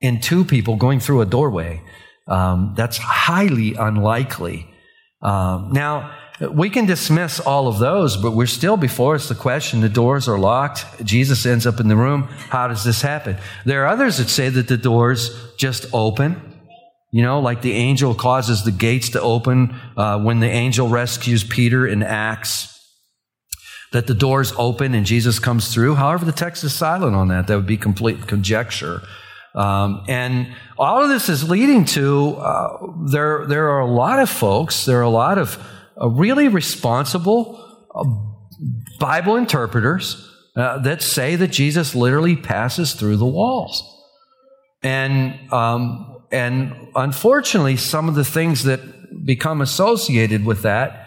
in 0.00 0.20
two 0.20 0.44
people 0.44 0.76
going 0.76 0.98
through 0.98 1.20
a 1.20 1.26
doorway? 1.26 1.82
Um, 2.26 2.74
that's 2.76 2.98
highly 2.98 3.74
unlikely. 3.74 4.66
Um, 5.22 5.70
now, 5.72 6.16
we 6.50 6.68
can 6.68 6.86
dismiss 6.86 7.38
all 7.38 7.68
of 7.68 7.78
those, 7.78 8.16
but 8.16 8.32
we're 8.32 8.46
still 8.46 8.76
before 8.76 9.14
us 9.14 9.28
the 9.28 9.36
question 9.36 9.82
the 9.82 9.88
doors 9.88 10.26
are 10.26 10.38
locked. 10.38 10.84
Jesus 11.04 11.46
ends 11.46 11.64
up 11.64 11.78
in 11.78 11.86
the 11.86 11.96
room. 11.96 12.24
How 12.24 12.66
does 12.66 12.82
this 12.82 13.02
happen? 13.02 13.36
There 13.64 13.84
are 13.84 13.86
others 13.86 14.18
that 14.18 14.28
say 14.28 14.48
that 14.48 14.66
the 14.66 14.76
doors 14.76 15.30
just 15.56 15.86
open 15.92 16.53
you 17.14 17.22
know, 17.22 17.38
like 17.38 17.62
the 17.62 17.74
angel 17.74 18.12
causes 18.12 18.64
the 18.64 18.72
gates 18.72 19.10
to 19.10 19.20
open 19.20 19.72
uh, 19.96 20.18
when 20.18 20.40
the 20.40 20.50
angel 20.50 20.88
rescues 20.88 21.44
Peter 21.44 21.86
in 21.86 22.02
Acts, 22.02 22.76
that 23.92 24.08
the 24.08 24.14
doors 24.14 24.52
open 24.58 24.96
and 24.96 25.06
Jesus 25.06 25.38
comes 25.38 25.72
through. 25.72 25.94
However, 25.94 26.24
the 26.24 26.32
text 26.32 26.64
is 26.64 26.74
silent 26.74 27.14
on 27.14 27.28
that. 27.28 27.46
That 27.46 27.54
would 27.54 27.68
be 27.68 27.76
complete 27.76 28.26
conjecture. 28.26 29.00
Um, 29.54 30.02
and 30.08 30.52
all 30.76 31.04
of 31.04 31.08
this 31.08 31.28
is 31.28 31.48
leading 31.48 31.84
to 31.84 32.34
uh, 32.34 32.78
there. 33.06 33.46
There 33.46 33.68
are 33.68 33.82
a 33.82 33.92
lot 33.92 34.18
of 34.18 34.28
folks. 34.28 34.84
There 34.84 34.98
are 34.98 35.02
a 35.02 35.08
lot 35.08 35.38
of 35.38 35.56
uh, 35.96 36.08
really 36.08 36.48
responsible 36.48 37.86
uh, 37.94 38.02
Bible 38.98 39.36
interpreters 39.36 40.28
uh, 40.56 40.78
that 40.78 41.00
say 41.00 41.36
that 41.36 41.52
Jesus 41.52 41.94
literally 41.94 42.34
passes 42.34 42.94
through 42.94 43.18
the 43.18 43.24
walls. 43.24 43.84
And 44.82 45.52
um, 45.52 46.13
and 46.34 46.88
unfortunately, 46.96 47.76
some 47.76 48.08
of 48.08 48.16
the 48.16 48.24
things 48.24 48.64
that 48.64 48.80
become 49.24 49.60
associated 49.60 50.44
with 50.44 50.62
that 50.62 51.06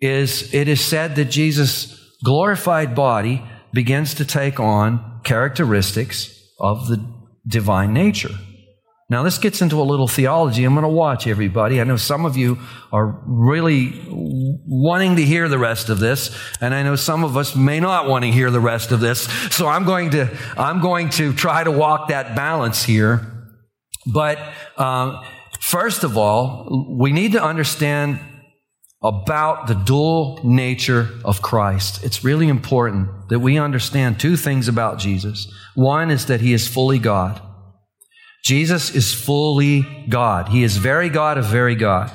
is 0.00 0.52
it 0.52 0.66
is 0.66 0.80
said 0.80 1.14
that 1.14 1.26
Jesus' 1.26 1.96
glorified 2.24 2.94
body 2.96 3.40
begins 3.72 4.14
to 4.14 4.24
take 4.24 4.58
on 4.58 5.20
characteristics 5.22 6.36
of 6.58 6.88
the 6.88 6.98
divine 7.46 7.92
nature. 7.92 8.34
Now, 9.08 9.22
this 9.22 9.38
gets 9.38 9.62
into 9.62 9.80
a 9.80 9.84
little 9.84 10.08
theology. 10.08 10.64
I'm 10.64 10.74
going 10.74 10.82
to 10.82 10.88
watch 10.88 11.28
everybody. 11.28 11.80
I 11.80 11.84
know 11.84 11.96
some 11.96 12.24
of 12.24 12.36
you 12.36 12.58
are 12.90 13.22
really 13.26 14.02
wanting 14.08 15.14
to 15.16 15.22
hear 15.22 15.48
the 15.48 15.58
rest 15.58 15.88
of 15.88 16.00
this, 16.00 16.36
and 16.60 16.74
I 16.74 16.82
know 16.82 16.96
some 16.96 17.22
of 17.22 17.36
us 17.36 17.54
may 17.54 17.78
not 17.78 18.08
want 18.08 18.24
to 18.24 18.32
hear 18.32 18.50
the 18.50 18.60
rest 18.60 18.90
of 18.90 18.98
this. 18.98 19.22
So 19.54 19.68
I'm 19.68 19.84
going 19.84 20.10
to, 20.10 20.36
I'm 20.56 20.80
going 20.80 21.10
to 21.10 21.32
try 21.32 21.62
to 21.62 21.70
walk 21.70 22.08
that 22.08 22.34
balance 22.34 22.82
here. 22.82 23.30
But 24.06 24.38
um, 24.76 25.24
first 25.60 26.04
of 26.04 26.16
all, 26.16 26.86
we 26.98 27.12
need 27.12 27.32
to 27.32 27.42
understand 27.42 28.20
about 29.02 29.66
the 29.66 29.74
dual 29.74 30.40
nature 30.42 31.08
of 31.24 31.42
Christ. 31.42 32.02
It's 32.02 32.24
really 32.24 32.48
important 32.48 33.28
that 33.28 33.40
we 33.40 33.58
understand 33.58 34.18
two 34.18 34.36
things 34.36 34.66
about 34.66 34.98
Jesus. 34.98 35.52
One 35.74 36.10
is 36.10 36.26
that 36.26 36.40
he 36.40 36.54
is 36.54 36.66
fully 36.66 36.98
God. 36.98 37.40
Jesus 38.44 38.94
is 38.94 39.12
fully 39.12 40.06
God. 40.08 40.48
He 40.48 40.62
is 40.62 40.78
very 40.78 41.10
God 41.10 41.38
of 41.38 41.46
very 41.46 41.74
God. 41.74 42.12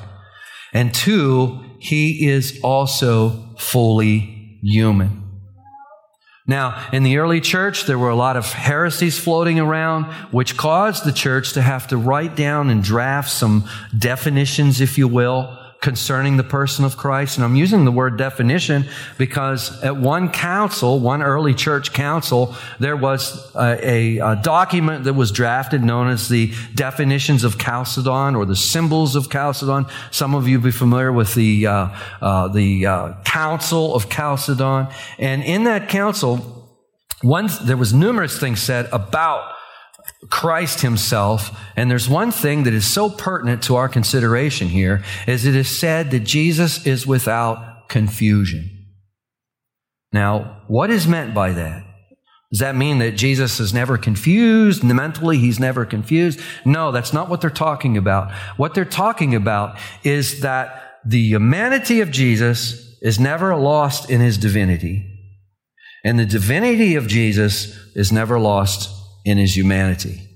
And 0.72 0.92
two, 0.92 1.60
he 1.78 2.28
is 2.28 2.58
also 2.62 3.54
fully 3.58 4.58
human. 4.62 5.19
Now, 6.46 6.88
in 6.92 7.02
the 7.02 7.18
early 7.18 7.40
church, 7.40 7.84
there 7.84 7.98
were 7.98 8.08
a 8.08 8.16
lot 8.16 8.36
of 8.36 8.52
heresies 8.52 9.18
floating 9.18 9.60
around, 9.60 10.06
which 10.32 10.56
caused 10.56 11.04
the 11.04 11.12
church 11.12 11.52
to 11.52 11.62
have 11.62 11.86
to 11.88 11.96
write 11.96 12.34
down 12.34 12.70
and 12.70 12.82
draft 12.82 13.30
some 13.30 13.68
definitions, 13.96 14.80
if 14.80 14.98
you 14.98 15.06
will, 15.06 15.56
concerning 15.80 16.36
the 16.36 16.44
person 16.44 16.84
of 16.84 16.96
Christ. 16.96 17.36
And 17.36 17.44
I'm 17.44 17.56
using 17.56 17.84
the 17.84 17.92
word 17.92 18.18
definition 18.18 18.86
because 19.16 19.82
at 19.82 19.96
one 19.96 20.30
council, 20.30 21.00
one 21.00 21.22
early 21.22 21.54
church 21.54 21.92
council, 21.92 22.54
there 22.78 22.96
was 22.96 23.54
a, 23.54 23.88
a, 23.88 24.18
a, 24.18 24.36
document 24.36 25.04
that 25.04 25.14
was 25.14 25.32
drafted 25.32 25.82
known 25.82 26.08
as 26.08 26.28
the 26.28 26.52
definitions 26.74 27.44
of 27.44 27.58
Chalcedon 27.58 28.36
or 28.36 28.44
the 28.44 28.56
symbols 28.56 29.16
of 29.16 29.30
Chalcedon. 29.30 29.86
Some 30.10 30.34
of 30.34 30.46
you 30.46 30.60
be 30.60 30.70
familiar 30.70 31.12
with 31.12 31.34
the, 31.34 31.66
uh, 31.66 31.88
uh, 32.20 32.48
the 32.48 32.86
uh, 32.86 33.12
Council 33.24 33.94
of 33.94 34.10
Chalcedon. 34.10 34.88
And 35.18 35.42
in 35.42 35.64
that 35.64 35.88
council, 35.88 36.68
one, 37.22 37.48
there 37.62 37.76
was 37.76 37.94
numerous 37.94 38.38
things 38.38 38.60
said 38.60 38.88
about 38.92 39.54
Christ 40.28 40.82
himself. 40.82 41.58
And 41.76 41.90
there's 41.90 42.08
one 42.08 42.30
thing 42.30 42.64
that 42.64 42.74
is 42.74 42.92
so 42.92 43.08
pertinent 43.08 43.62
to 43.64 43.76
our 43.76 43.88
consideration 43.88 44.68
here 44.68 45.02
is 45.26 45.46
it 45.46 45.56
is 45.56 45.80
said 45.80 46.10
that 46.10 46.20
Jesus 46.20 46.86
is 46.86 47.06
without 47.06 47.88
confusion. 47.88 48.68
Now, 50.12 50.62
what 50.66 50.90
is 50.90 51.06
meant 51.06 51.34
by 51.34 51.52
that? 51.52 51.84
Does 52.50 52.58
that 52.58 52.74
mean 52.74 52.98
that 52.98 53.12
Jesus 53.12 53.60
is 53.60 53.72
never 53.72 53.96
confused? 53.96 54.82
Mentally, 54.82 55.38
he's 55.38 55.60
never 55.60 55.84
confused? 55.86 56.40
No, 56.64 56.90
that's 56.90 57.12
not 57.12 57.28
what 57.28 57.40
they're 57.40 57.48
talking 57.48 57.96
about. 57.96 58.32
What 58.56 58.74
they're 58.74 58.84
talking 58.84 59.36
about 59.36 59.78
is 60.02 60.40
that 60.40 60.98
the 61.04 61.20
humanity 61.20 62.00
of 62.00 62.10
Jesus 62.10 62.98
is 63.00 63.20
never 63.20 63.54
lost 63.56 64.10
in 64.10 64.20
his 64.20 64.36
divinity. 64.36 65.06
And 66.04 66.18
the 66.18 66.26
divinity 66.26 66.96
of 66.96 67.06
Jesus 67.06 67.76
is 67.94 68.10
never 68.10 68.38
lost 68.38 68.99
in 69.24 69.38
his 69.38 69.56
humanity. 69.56 70.26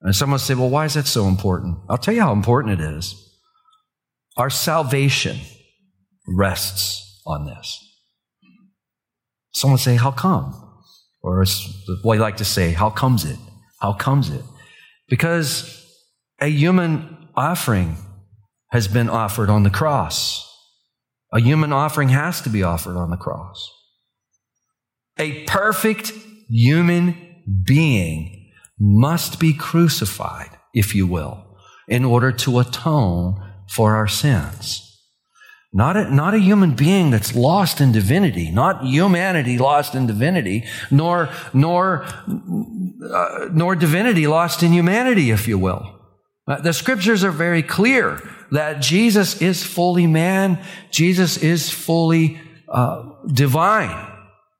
And 0.00 0.14
someone 0.14 0.38
say, 0.38 0.54
well, 0.54 0.70
why 0.70 0.84
is 0.84 0.94
that 0.94 1.06
so 1.06 1.26
important? 1.26 1.78
I'll 1.88 1.98
tell 1.98 2.14
you 2.14 2.22
how 2.22 2.32
important 2.32 2.80
it 2.80 2.84
is. 2.84 3.14
Our 4.36 4.50
salvation 4.50 5.38
rests 6.26 7.20
on 7.26 7.46
this. 7.46 7.84
Someone 9.52 9.78
say, 9.78 9.96
how 9.96 10.12
come? 10.12 10.54
Or 11.22 11.44
what 12.02 12.16
I 12.16 12.20
like 12.20 12.36
to 12.36 12.44
say, 12.44 12.72
how 12.72 12.90
comes 12.90 13.24
it? 13.24 13.38
How 13.80 13.92
comes 13.92 14.30
it? 14.30 14.44
Because 15.08 15.84
a 16.40 16.46
human 16.46 17.28
offering 17.34 17.96
has 18.70 18.86
been 18.86 19.08
offered 19.08 19.50
on 19.50 19.64
the 19.64 19.70
cross. 19.70 20.44
A 21.32 21.40
human 21.40 21.72
offering 21.72 22.10
has 22.10 22.40
to 22.42 22.50
be 22.50 22.62
offered 22.62 22.96
on 22.96 23.10
the 23.10 23.16
cross. 23.16 23.68
A 25.18 25.44
perfect 25.44 26.12
human 26.48 27.27
being 27.64 28.50
must 28.78 29.40
be 29.40 29.52
crucified, 29.52 30.50
if 30.74 30.94
you 30.94 31.06
will, 31.06 31.58
in 31.88 32.04
order 32.04 32.32
to 32.32 32.58
atone 32.58 33.42
for 33.68 33.96
our 33.96 34.08
sins. 34.08 34.84
Not 35.72 35.96
a, 35.96 36.14
not 36.14 36.34
a 36.34 36.38
human 36.38 36.74
being 36.74 37.10
that's 37.10 37.34
lost 37.34 37.80
in 37.80 37.92
divinity, 37.92 38.50
not 38.50 38.84
humanity 38.84 39.58
lost 39.58 39.94
in 39.94 40.06
divinity, 40.06 40.64
nor, 40.90 41.28
nor, 41.52 42.04
uh, 42.04 43.48
nor 43.52 43.76
divinity 43.76 44.26
lost 44.26 44.62
in 44.62 44.72
humanity, 44.72 45.30
if 45.30 45.46
you 45.46 45.58
will. 45.58 45.94
Uh, 46.46 46.60
the 46.62 46.72
scriptures 46.72 47.22
are 47.22 47.30
very 47.30 47.62
clear 47.62 48.22
that 48.50 48.80
Jesus 48.80 49.42
is 49.42 49.62
fully 49.62 50.06
man. 50.06 50.58
Jesus 50.90 51.36
is 51.36 51.68
fully 51.68 52.40
uh, 52.68 53.10
divine. 53.30 54.10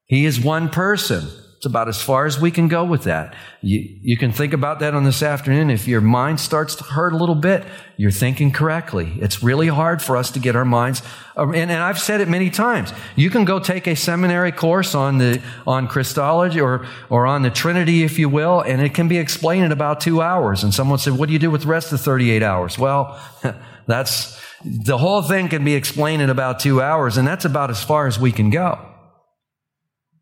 He 0.04 0.26
is 0.26 0.38
one 0.38 0.68
person. 0.68 1.26
It's 1.58 1.66
about 1.66 1.88
as 1.88 2.00
far 2.00 2.24
as 2.24 2.40
we 2.40 2.52
can 2.52 2.68
go 2.68 2.84
with 2.84 3.02
that. 3.02 3.34
You, 3.62 3.80
you 4.00 4.16
can 4.16 4.30
think 4.30 4.52
about 4.52 4.78
that 4.78 4.94
on 4.94 5.02
this 5.02 5.24
afternoon. 5.24 5.70
If 5.70 5.88
your 5.88 6.00
mind 6.00 6.38
starts 6.38 6.76
to 6.76 6.84
hurt 6.84 7.12
a 7.12 7.16
little 7.16 7.34
bit, 7.34 7.64
you're 7.96 8.12
thinking 8.12 8.52
correctly. 8.52 9.14
It's 9.20 9.42
really 9.42 9.66
hard 9.66 10.00
for 10.00 10.16
us 10.16 10.30
to 10.30 10.38
get 10.38 10.54
our 10.54 10.64
minds, 10.64 11.02
uh, 11.36 11.48
and, 11.48 11.68
and 11.68 11.82
I've 11.82 11.98
said 11.98 12.20
it 12.20 12.28
many 12.28 12.48
times. 12.48 12.92
You 13.16 13.28
can 13.28 13.44
go 13.44 13.58
take 13.58 13.88
a 13.88 13.96
seminary 13.96 14.52
course 14.52 14.94
on 14.94 15.18
the, 15.18 15.42
on 15.66 15.88
Christology 15.88 16.60
or, 16.60 16.86
or 17.10 17.26
on 17.26 17.42
the 17.42 17.50
Trinity, 17.50 18.04
if 18.04 18.20
you 18.20 18.28
will, 18.28 18.60
and 18.60 18.80
it 18.80 18.94
can 18.94 19.08
be 19.08 19.18
explained 19.18 19.64
in 19.64 19.72
about 19.72 20.00
two 20.00 20.22
hours. 20.22 20.62
And 20.62 20.72
someone 20.72 21.00
said, 21.00 21.14
what 21.14 21.26
do 21.26 21.32
you 21.32 21.40
do 21.40 21.50
with 21.50 21.62
the 21.62 21.66
rest 21.68 21.92
of 21.92 22.00
38 22.00 22.40
hours? 22.40 22.78
Well, 22.78 23.20
that's, 23.86 24.40
the 24.64 24.96
whole 24.96 25.22
thing 25.22 25.48
can 25.48 25.64
be 25.64 25.74
explained 25.74 26.22
in 26.22 26.30
about 26.30 26.60
two 26.60 26.80
hours, 26.80 27.16
and 27.16 27.26
that's 27.26 27.44
about 27.44 27.68
as 27.68 27.82
far 27.82 28.06
as 28.06 28.16
we 28.16 28.30
can 28.30 28.48
go. 28.48 28.78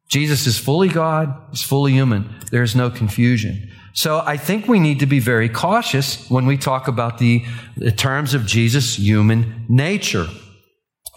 Jesus 0.08 0.46
is 0.46 0.58
fully 0.58 0.88
God, 0.88 1.34
he's 1.50 1.62
fully 1.62 1.92
human. 1.92 2.34
There's 2.50 2.76
no 2.76 2.90
confusion. 2.90 3.70
So 3.92 4.22
I 4.24 4.36
think 4.36 4.68
we 4.68 4.78
need 4.78 5.00
to 5.00 5.06
be 5.06 5.20
very 5.20 5.48
cautious 5.48 6.28
when 6.30 6.46
we 6.46 6.58
talk 6.58 6.86
about 6.86 7.18
the, 7.18 7.44
the 7.76 7.90
terms 7.90 8.34
of 8.34 8.44
Jesus' 8.44 8.98
human 8.98 9.64
nature, 9.68 10.28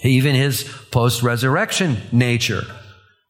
even 0.02 0.34
his 0.34 0.64
post 0.90 1.22
resurrection 1.22 1.98
nature. 2.12 2.64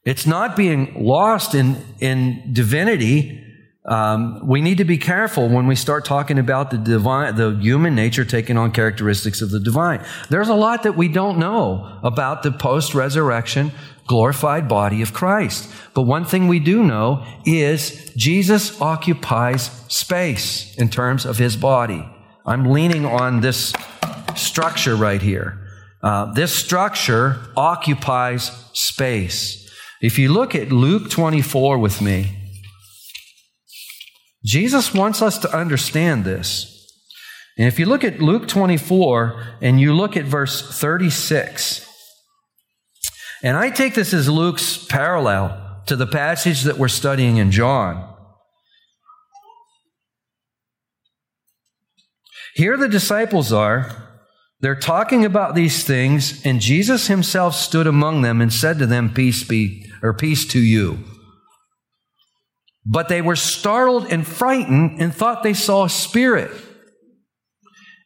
It's 0.06 0.26
not 0.26 0.56
being 0.56 1.04
lost 1.04 1.56
in, 1.56 1.78
in 2.00 2.54
divinity. 2.54 3.44
Um, 3.90 4.48
we 4.48 4.62
need 4.62 4.78
to 4.78 4.86
be 4.86 5.00
careful 5.00 5.50
when 5.50 5.66
we 5.66 5.76
start 5.76 6.06
talking 6.06 6.38
about 6.38 6.70
the 6.70 6.78
divine, 6.78 7.36
the 7.36 7.58
human 7.60 7.96
nature 7.96 8.24
taking 8.24 8.56
on 8.56 8.72
characteristics 8.72 9.42
of 9.42 9.50
the 9.50 9.60
divine. 9.60 10.06
There's 10.30 10.48
a 10.48 10.54
lot 10.54 10.84
that 10.84 10.96
we 10.96 11.08
don't 11.08 11.40
know 11.40 12.00
about 12.04 12.44
the 12.44 12.52
post 12.52 12.94
resurrection 12.94 13.72
glorified 14.06 14.68
body 14.68 15.04
of 15.04 15.14
Christ. 15.14 15.72
But 15.94 16.04
one 16.04 16.26
thing 16.26 16.48
we 16.48 16.60
do 16.60 16.84
know 16.84 17.26
is 17.46 18.12
Jesus 18.16 18.80
occupies 18.82 19.70
space 19.88 20.76
in 20.78 20.90
terms 20.90 21.26
of 21.26 21.38
his 21.38 21.56
body. 21.56 22.08
I'm 22.46 22.66
leaning 22.72 23.06
on 23.06 23.42
this 23.42 23.74
structure 24.36 24.96
right 24.96 25.22
here. 25.22 25.60
Uh, 26.02 26.34
this 26.34 26.54
structure 26.54 27.38
occupies 27.56 28.52
space. 28.74 29.70
If 30.02 30.18
you 30.18 30.32
look 30.32 30.56
at 30.56 30.72
Luke 30.72 31.12
24 31.12 31.78
with 31.78 32.02
me, 32.02 32.39
Jesus 34.44 34.94
wants 34.94 35.22
us 35.22 35.38
to 35.40 35.56
understand 35.56 36.24
this. 36.24 36.76
And 37.58 37.68
if 37.68 37.78
you 37.78 37.86
look 37.86 38.04
at 38.04 38.22
Luke 38.22 38.48
24 38.48 39.58
and 39.62 39.82
you 39.82 39.94
look 39.94 40.16
at 40.16 40.26
verse 40.26 40.80
36, 40.80 41.86
and 43.44 43.58
I 43.58 43.70
take 43.70 43.96
this 43.96 44.14
as 44.14 44.30
Luke's 44.30 44.86
parallel 44.86 45.82
to 45.88 45.96
the 45.96 46.08
passage 46.08 46.64
that 46.64 46.78
we're 46.78 46.88
studying 46.88 47.38
in 47.38 47.52
John. 47.52 48.06
Here 52.56 52.78
the 52.78 52.88
disciples 52.88 53.52
are. 53.52 54.08
They're 54.62 54.76
talking 54.76 55.24
about 55.24 55.56
these 55.56 55.86
things, 55.86 56.46
and 56.46 56.60
Jesus 56.60 57.08
himself 57.08 57.56
stood 57.56 57.88
among 57.88 58.22
them 58.22 58.42
and 58.42 58.52
said 58.52 58.78
to 58.80 58.86
them, 58.86 59.14
Peace 59.14 59.44
be, 59.46 59.90
or 60.04 60.14
peace 60.14 60.46
to 60.48 60.60
you. 60.60 61.00
But 62.92 63.08
they 63.08 63.22
were 63.22 63.36
startled 63.36 64.08
and 64.12 64.26
frightened 64.26 65.00
and 65.00 65.14
thought 65.14 65.44
they 65.44 65.54
saw 65.54 65.86
a 65.86 65.90
spirit. 65.90 66.52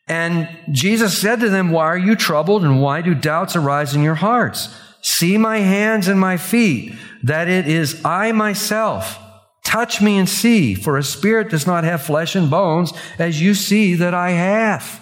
And 0.08 0.50
Jesus 0.72 1.20
said 1.20 1.40
to 1.40 1.50
them, 1.50 1.72
Why 1.72 1.86
are 1.86 1.98
you 1.98 2.18
troubled 2.18 2.66
and 2.66 2.82
why 2.82 3.02
do 3.02 3.16
doubts 3.16 3.56
arise 3.56 3.96
in 3.96 4.04
your 4.04 4.16
hearts? 4.16 4.76
See 5.02 5.38
my 5.38 5.60
hands 5.60 6.10
and 6.10 6.20
my 6.20 6.36
feet, 6.36 6.96
that 7.24 7.48
it 7.48 7.68
is 7.68 8.04
I 8.04 8.34
myself. 8.34 9.18
Touch 9.64 10.02
me 10.02 10.18
and 10.18 10.28
see, 10.28 10.76
for 10.76 10.98
a 10.98 11.04
spirit 11.04 11.50
does 11.50 11.66
not 11.66 11.86
have 11.86 12.02
flesh 12.02 12.36
and 12.36 12.50
bones, 12.50 12.92
as 13.18 13.42
you 13.42 13.54
see 13.54 13.96
that 13.96 14.14
I 14.14 14.32
have. 14.32 15.00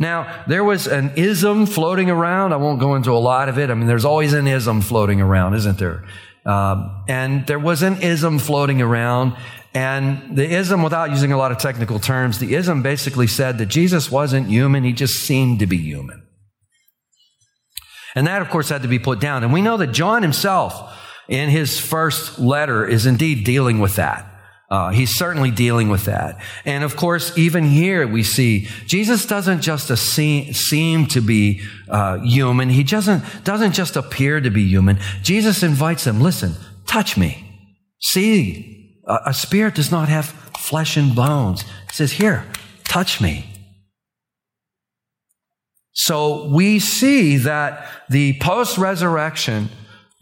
Now, 0.00 0.44
there 0.48 0.64
was 0.64 0.86
an 0.86 1.12
ism 1.16 1.66
floating 1.66 2.10
around. 2.10 2.52
I 2.52 2.56
won't 2.56 2.80
go 2.80 2.94
into 2.94 3.12
a 3.12 3.18
lot 3.18 3.48
of 3.48 3.58
it. 3.58 3.70
I 3.70 3.74
mean, 3.74 3.86
there's 3.86 4.04
always 4.04 4.32
an 4.32 4.46
ism 4.46 4.80
floating 4.80 5.20
around, 5.20 5.54
isn't 5.54 5.78
there? 5.78 6.04
Um, 6.48 7.04
and 7.06 7.46
there 7.46 7.58
was 7.58 7.82
an 7.82 8.00
ism 8.00 8.38
floating 8.38 8.80
around. 8.80 9.36
And 9.74 10.34
the 10.34 10.50
ism, 10.50 10.82
without 10.82 11.10
using 11.10 11.30
a 11.30 11.36
lot 11.36 11.52
of 11.52 11.58
technical 11.58 11.98
terms, 12.00 12.38
the 12.38 12.54
ism 12.54 12.82
basically 12.82 13.26
said 13.26 13.58
that 13.58 13.66
Jesus 13.66 14.10
wasn't 14.10 14.48
human, 14.48 14.82
he 14.82 14.94
just 14.94 15.16
seemed 15.16 15.58
to 15.58 15.66
be 15.66 15.76
human. 15.76 16.26
And 18.14 18.26
that, 18.26 18.40
of 18.40 18.48
course, 18.48 18.70
had 18.70 18.82
to 18.82 18.88
be 18.88 18.98
put 18.98 19.20
down. 19.20 19.44
And 19.44 19.52
we 19.52 19.60
know 19.60 19.76
that 19.76 19.88
John 19.88 20.22
himself, 20.22 20.98
in 21.28 21.50
his 21.50 21.78
first 21.78 22.38
letter, 22.38 22.86
is 22.86 23.04
indeed 23.04 23.44
dealing 23.44 23.78
with 23.78 23.96
that. 23.96 24.24
Uh, 24.70 24.90
he's 24.90 25.16
certainly 25.16 25.50
dealing 25.50 25.88
with 25.88 26.04
that. 26.04 26.38
And 26.64 26.84
of 26.84 26.94
course, 26.94 27.36
even 27.38 27.64
here 27.64 28.06
we 28.06 28.22
see 28.22 28.68
Jesus 28.86 29.24
doesn't 29.24 29.62
just 29.62 29.88
seem, 29.96 30.52
seem 30.52 31.06
to 31.06 31.22
be 31.22 31.62
uh, 31.88 32.18
human. 32.18 32.68
He 32.68 32.84
doesn't, 32.84 33.24
doesn't 33.44 33.72
just 33.72 33.96
appear 33.96 34.40
to 34.40 34.50
be 34.50 34.68
human. 34.68 34.98
Jesus 35.22 35.62
invites 35.62 36.04
them, 36.04 36.20
listen, 36.20 36.54
touch 36.86 37.16
me. 37.16 37.44
See, 38.00 39.00
a, 39.06 39.18
a 39.26 39.34
spirit 39.34 39.74
does 39.74 39.90
not 39.90 40.10
have 40.10 40.26
flesh 40.58 40.98
and 40.98 41.16
bones. 41.16 41.62
He 41.62 41.92
says, 41.92 42.12
here, 42.12 42.44
touch 42.84 43.22
me. 43.22 43.46
So 45.92 46.46
we 46.48 46.78
see 46.78 47.38
that 47.38 47.86
the 48.10 48.38
post 48.38 48.76
resurrection 48.76 49.70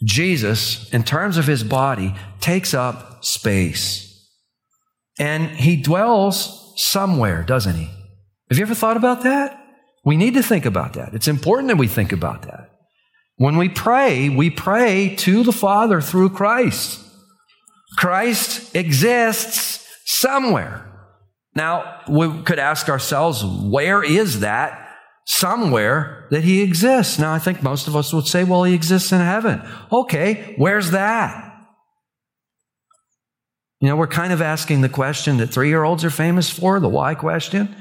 Jesus, 0.05 0.91
in 0.91 1.03
terms 1.03 1.37
of 1.37 1.47
his 1.47 1.65
body, 1.65 2.15
takes 2.41 2.75
up 2.75 3.25
space. 3.25 4.06
And 5.19 5.49
he 5.49 5.77
dwells 5.77 6.73
somewhere, 6.77 7.43
doesn't 7.43 7.75
he? 7.75 7.91
Have 8.51 8.59
you 8.59 8.65
ever 8.65 8.75
thought 8.75 8.97
about 8.97 9.23
that? 9.23 9.63
We 10.05 10.17
need 10.17 10.35
to 10.35 10.43
think 10.43 10.67
about 10.67 10.93
that. 10.95 11.15
It's 11.15 11.29
important 11.29 11.69
that 11.69 11.77
we 11.77 11.89
think 11.89 12.13
about 12.13 12.43
that. 12.43 12.71
When 13.37 13.57
we 13.57 13.69
pray, 13.69 14.29
we 14.29 14.51
pray 14.51 15.15
to 15.17 15.43
the 15.43 15.53
Father 15.53 16.01
through 16.01 16.31
Christ. 16.31 17.01
Christ 17.99 18.75
exists 18.75 19.87
somewhere. 20.05 20.83
Now, 21.55 22.03
we 22.09 22.43
could 22.43 22.59
ask 22.59 22.89
ourselves, 22.89 23.45
where 23.45 24.03
is 24.03 24.41
that? 24.41 24.87
somewhere 25.27 26.27
that 26.31 26.45
he 26.45 26.63
exists. 26.63 27.19
Now, 27.19 27.35
I 27.35 27.39
think 27.39 27.63
most 27.63 27.89
of 27.89 27.97
us 27.97 28.13
would 28.13 28.27
say, 28.27 28.45
well, 28.45 28.65
he 28.65 28.75
exists 28.75 29.13
in 29.13 29.21
heaven. 29.21 29.61
Okay, 29.93 30.55
where's 30.57 30.93
that? 30.93 31.46
You 33.81 33.89
know, 33.89 33.97
we're 33.97 34.07
kind 34.07 34.33
of 34.33 34.41
asking 34.41 34.81
the 34.81 34.89
question 34.89 35.37
that 35.39 35.49
three 35.49 35.69
year 35.69 35.85
olds 35.85 36.05
are 36.05 36.11
famous 36.11 36.51
for, 36.51 36.81
the 36.81 36.89
why 36.89 37.15
question. 37.15 37.75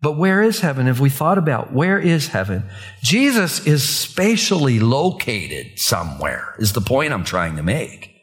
But 0.00 0.16
where 0.16 0.42
is 0.42 0.60
heaven? 0.60 0.86
Have 0.86 1.00
we 1.00 1.10
thought 1.10 1.38
about 1.38 1.72
where 1.72 1.98
is 1.98 2.28
heaven? 2.28 2.64
Jesus 3.02 3.66
is 3.66 3.88
spatially 3.88 4.78
located 4.78 5.78
somewhere, 5.78 6.54
is 6.58 6.72
the 6.72 6.80
point 6.80 7.12
I'm 7.12 7.24
trying 7.24 7.56
to 7.56 7.62
make. 7.62 8.14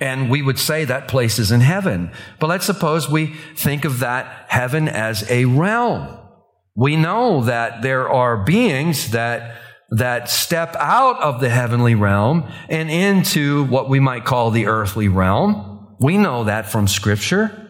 And 0.00 0.28
we 0.28 0.42
would 0.42 0.58
say 0.58 0.84
that 0.84 1.06
place 1.06 1.38
is 1.38 1.52
in 1.52 1.60
heaven. 1.60 2.10
But 2.40 2.48
let's 2.48 2.66
suppose 2.66 3.08
we 3.08 3.28
think 3.56 3.84
of 3.84 4.00
that 4.00 4.46
heaven 4.48 4.88
as 4.88 5.30
a 5.30 5.44
realm. 5.44 6.18
We 6.74 6.96
know 6.96 7.44
that 7.44 7.82
there 7.82 8.08
are 8.08 8.44
beings 8.44 9.12
that 9.12 9.56
that 9.96 10.28
step 10.28 10.74
out 10.78 11.20
of 11.20 11.40
the 11.40 11.48
heavenly 11.48 11.94
realm 11.94 12.50
and 12.68 12.90
into 12.90 13.64
what 13.64 13.88
we 13.88 14.00
might 14.00 14.24
call 14.24 14.50
the 14.50 14.66
earthly 14.66 15.08
realm. 15.08 15.96
We 16.00 16.18
know 16.18 16.44
that 16.44 16.70
from 16.70 16.88
Scripture. 16.88 17.60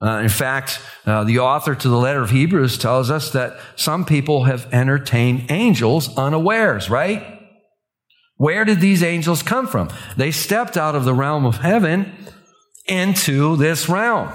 Uh, 0.00 0.20
in 0.22 0.28
fact, 0.28 0.80
uh, 1.04 1.24
the 1.24 1.38
author 1.38 1.74
to 1.74 1.88
the 1.88 1.96
letter 1.96 2.22
of 2.22 2.30
Hebrews 2.30 2.78
tells 2.78 3.10
us 3.10 3.30
that 3.32 3.58
some 3.76 4.04
people 4.04 4.44
have 4.44 4.72
entertained 4.72 5.50
angels 5.50 6.14
unawares, 6.16 6.90
right? 6.90 7.40
Where 8.36 8.64
did 8.64 8.80
these 8.80 9.02
angels 9.02 9.42
come 9.42 9.66
from? 9.66 9.88
They 10.16 10.30
stepped 10.30 10.76
out 10.76 10.94
of 10.94 11.04
the 11.04 11.14
realm 11.14 11.46
of 11.46 11.58
heaven 11.58 12.12
into 12.86 13.56
this 13.56 13.88
realm. 13.88 14.30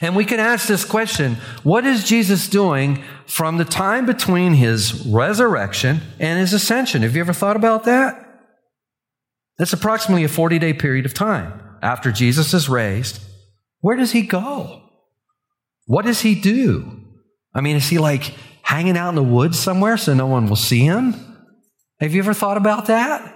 And 0.00 0.14
we 0.14 0.24
can 0.24 0.38
ask 0.38 0.68
this 0.68 0.84
question 0.84 1.36
what 1.62 1.84
is 1.84 2.04
Jesus 2.04 2.48
doing 2.48 3.02
from 3.28 3.58
the 3.58 3.64
time 3.64 4.06
between 4.06 4.54
his 4.54 5.06
resurrection 5.06 6.00
and 6.18 6.40
his 6.40 6.52
ascension? 6.52 7.02
Have 7.02 7.14
you 7.14 7.20
ever 7.20 7.34
thought 7.34 7.56
about 7.56 7.84
that? 7.84 8.24
That's 9.58 9.72
approximately 9.72 10.24
a 10.24 10.28
40 10.28 10.58
day 10.58 10.72
period 10.72 11.04
of 11.06 11.14
time. 11.14 11.62
After 11.80 12.10
Jesus 12.10 12.54
is 12.54 12.68
raised, 12.68 13.20
where 13.80 13.96
does 13.96 14.12
he 14.12 14.22
go? 14.22 14.82
What 15.86 16.04
does 16.04 16.22
he 16.22 16.34
do? 16.34 17.00
I 17.54 17.60
mean, 17.60 17.76
is 17.76 17.88
he 17.88 17.98
like 17.98 18.34
hanging 18.62 18.96
out 18.96 19.10
in 19.10 19.14
the 19.14 19.22
woods 19.22 19.58
somewhere 19.58 19.96
so 19.96 20.14
no 20.14 20.26
one 20.26 20.48
will 20.48 20.56
see 20.56 20.80
him? 20.80 21.14
Have 22.00 22.14
you 22.14 22.20
ever 22.20 22.34
thought 22.34 22.56
about 22.56 22.86
that? 22.86 23.34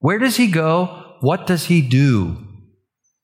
Where 0.00 0.18
does 0.18 0.36
he 0.36 0.48
go? 0.48 1.16
What 1.20 1.46
does 1.46 1.66
he 1.66 1.80
do? 1.80 2.36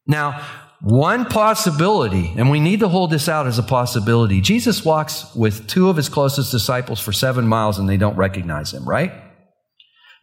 Now, 0.07 0.43
one 0.83 1.27
possibility, 1.27 2.33
and 2.37 2.51
we 2.51 2.59
need 2.59 2.81
to 2.81 2.89
hold 2.89 3.11
this 3.11 3.29
out 3.29 3.47
as 3.47 3.59
a 3.59 3.63
possibility. 3.63 4.41
Jesus 4.41 4.85
walks 4.85 5.35
with 5.35 5.67
two 5.67 5.91
of 5.91 5.97
his 5.97 6.09
closest 6.09 6.51
disciples 6.51 7.01
for 7.01 7.13
seven 7.13 7.47
miles 7.47 7.79
and 7.79 7.89
they 7.89 7.99
don't 7.99 8.17
recognize 8.17 8.73
him, 8.73 8.89
right? 8.89 9.13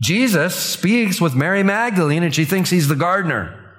Jesus 0.02 0.56
speaks 0.56 1.22
with 1.22 1.36
Mary 1.36 1.64
Magdalene 1.64 2.24
and 2.24 2.34
she 2.34 2.46
thinks 2.46 2.70
he's 2.70 2.88
the 2.88 2.96
gardener. 2.96 3.76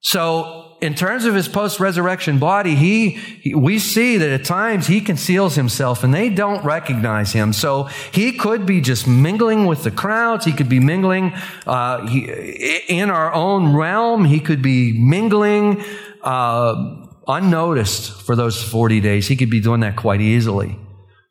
So 0.00 0.65
in 0.80 0.94
terms 0.94 1.24
of 1.24 1.34
his 1.34 1.48
post-resurrection 1.48 2.38
body, 2.38 2.74
he, 2.74 3.10
he, 3.10 3.54
we 3.54 3.78
see 3.78 4.18
that 4.18 4.28
at 4.28 4.44
times 4.44 4.86
he 4.86 5.00
conceals 5.00 5.54
himself 5.54 6.04
and 6.04 6.12
they 6.12 6.28
don't 6.28 6.64
recognize 6.64 7.32
him. 7.32 7.52
So 7.52 7.84
he 8.12 8.32
could 8.32 8.66
be 8.66 8.80
just 8.80 9.06
mingling 9.06 9.66
with 9.66 9.84
the 9.84 9.90
crowds. 9.90 10.44
He 10.44 10.52
could 10.52 10.68
be 10.68 10.80
mingling 10.80 11.32
uh, 11.66 12.06
he, 12.06 12.24
in 12.88 13.10
our 13.10 13.32
own 13.32 13.74
realm. 13.74 14.24
He 14.26 14.38
could 14.38 14.60
be 14.60 14.92
mingling 14.92 15.82
uh, 16.22 17.06
unnoticed 17.26 18.22
for 18.22 18.36
those 18.36 18.62
40 18.62 19.00
days. 19.00 19.26
He 19.28 19.36
could 19.36 19.50
be 19.50 19.60
doing 19.60 19.80
that 19.80 19.96
quite 19.96 20.20
easily. 20.20 20.78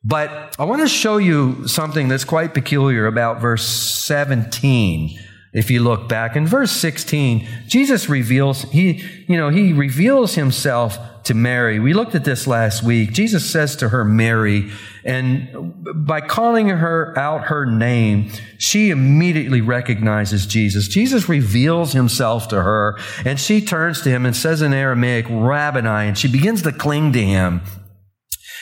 But 0.03 0.55
I 0.60 0.65
want 0.65 0.81
to 0.81 0.88
show 0.88 1.17
you 1.17 1.67
something 1.67 2.08
that's 2.08 2.25
quite 2.25 2.53
peculiar 2.53 3.05
about 3.05 3.41
verse 3.41 3.65
17 3.65 5.19
if 5.55 5.71
you 5.71 5.81
look 5.81 6.09
back 6.09 6.35
in 6.35 6.45
verse 6.45 6.69
16, 6.69 7.47
Jesus 7.65 8.09
reveals, 8.09 8.63
he, 8.63 9.01
you 9.25 9.37
know, 9.37 9.47
he 9.47 9.71
reveals 9.71 10.35
himself 10.35 10.99
to 11.23 11.33
Mary. 11.33 11.79
We 11.79 11.93
looked 11.93 12.13
at 12.13 12.25
this 12.25 12.45
last 12.45 12.83
week. 12.83 13.13
Jesus 13.13 13.49
says 13.49 13.77
to 13.77 13.87
her, 13.87 14.03
Mary, 14.03 14.69
and 15.05 15.73
by 16.05 16.19
calling 16.19 16.67
her 16.67 17.17
out 17.17 17.45
her 17.45 17.65
name, 17.65 18.31
she 18.57 18.89
immediately 18.89 19.61
recognizes 19.61 20.45
Jesus. 20.45 20.89
Jesus 20.89 21.29
reveals 21.29 21.93
himself 21.93 22.49
to 22.49 22.61
her, 22.61 22.99
and 23.23 23.39
she 23.39 23.61
turns 23.61 24.01
to 24.01 24.09
him 24.09 24.25
and 24.25 24.35
says 24.35 24.61
in 24.61 24.73
Aramaic, 24.73 25.25
Rabboni, 25.29 26.09
and 26.09 26.17
she 26.17 26.27
begins 26.27 26.63
to 26.63 26.73
cling 26.73 27.13
to 27.13 27.23
him. 27.23 27.61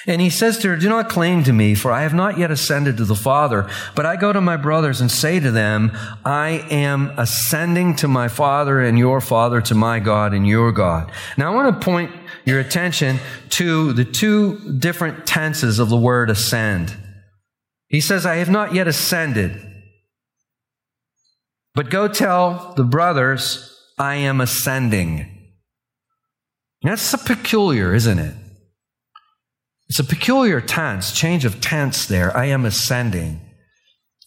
And 0.06 0.20
he 0.20 0.30
says 0.30 0.58
to 0.60 0.70
her, 0.70 0.76
Do 0.76 0.90
not 0.90 1.10
cling 1.10 1.44
to 1.44 1.54
me, 1.54 1.76
for 1.76 1.92
I 1.92 2.02
have 2.02 2.14
not 2.14 2.38
yet 2.38 2.52
ascended 2.52 2.98
to 2.98 3.06
the 3.06 3.16
Father, 3.16 3.70
but 3.96 4.06
I 4.06 4.18
go 4.18 4.34
to 4.34 4.42
my 4.42 4.58
brothers 4.58 5.00
and 5.00 5.10
say 5.10 5.40
to 5.40 5.50
them, 5.50 5.92
I 6.26 6.66
am 6.70 7.14
ascending 7.18 7.96
to 7.98 8.10
my 8.10 8.28
Father 8.28 8.82
and 8.82 9.00
your 9.00 9.22
Father, 9.22 9.62
to 9.62 9.76
my 9.76 10.00
God 10.00 10.34
and 10.34 10.46
your 10.46 10.74
God. 10.74 11.10
Now 11.38 11.52
I 11.52 11.56
want 11.56 11.80
to 11.80 11.86
point 11.86 12.12
your 12.44 12.60
attention 12.60 13.20
to 13.52 13.94
the 13.94 14.04
two 14.04 14.78
different 14.78 15.26
tenses 15.26 15.80
of 15.80 15.88
the 15.88 15.98
word 15.98 16.30
ascend. 16.30 16.94
He 17.88 18.02
says, 18.02 18.26
I 18.26 18.36
have 18.36 18.50
not 18.50 18.74
yet 18.74 18.90
ascended, 18.90 19.58
but 21.76 21.90
go 21.90 22.10
tell 22.10 22.74
the 22.76 22.84
brothers, 22.84 23.70
I 23.98 24.16
am 24.16 24.42
ascending. 24.42 25.30
That's 26.82 27.02
so 27.02 27.18
peculiar, 27.18 27.94
isn't 27.96 28.20
it? 28.20 28.36
It's 29.90 30.00
a 30.00 30.04
peculiar 30.04 30.62
tense, 30.62 31.12
change 31.12 31.46
of 31.46 31.62
tense 31.62 32.06
there. 32.06 32.36
I 32.36 32.46
am 32.46 32.66
ascending. 32.66 33.42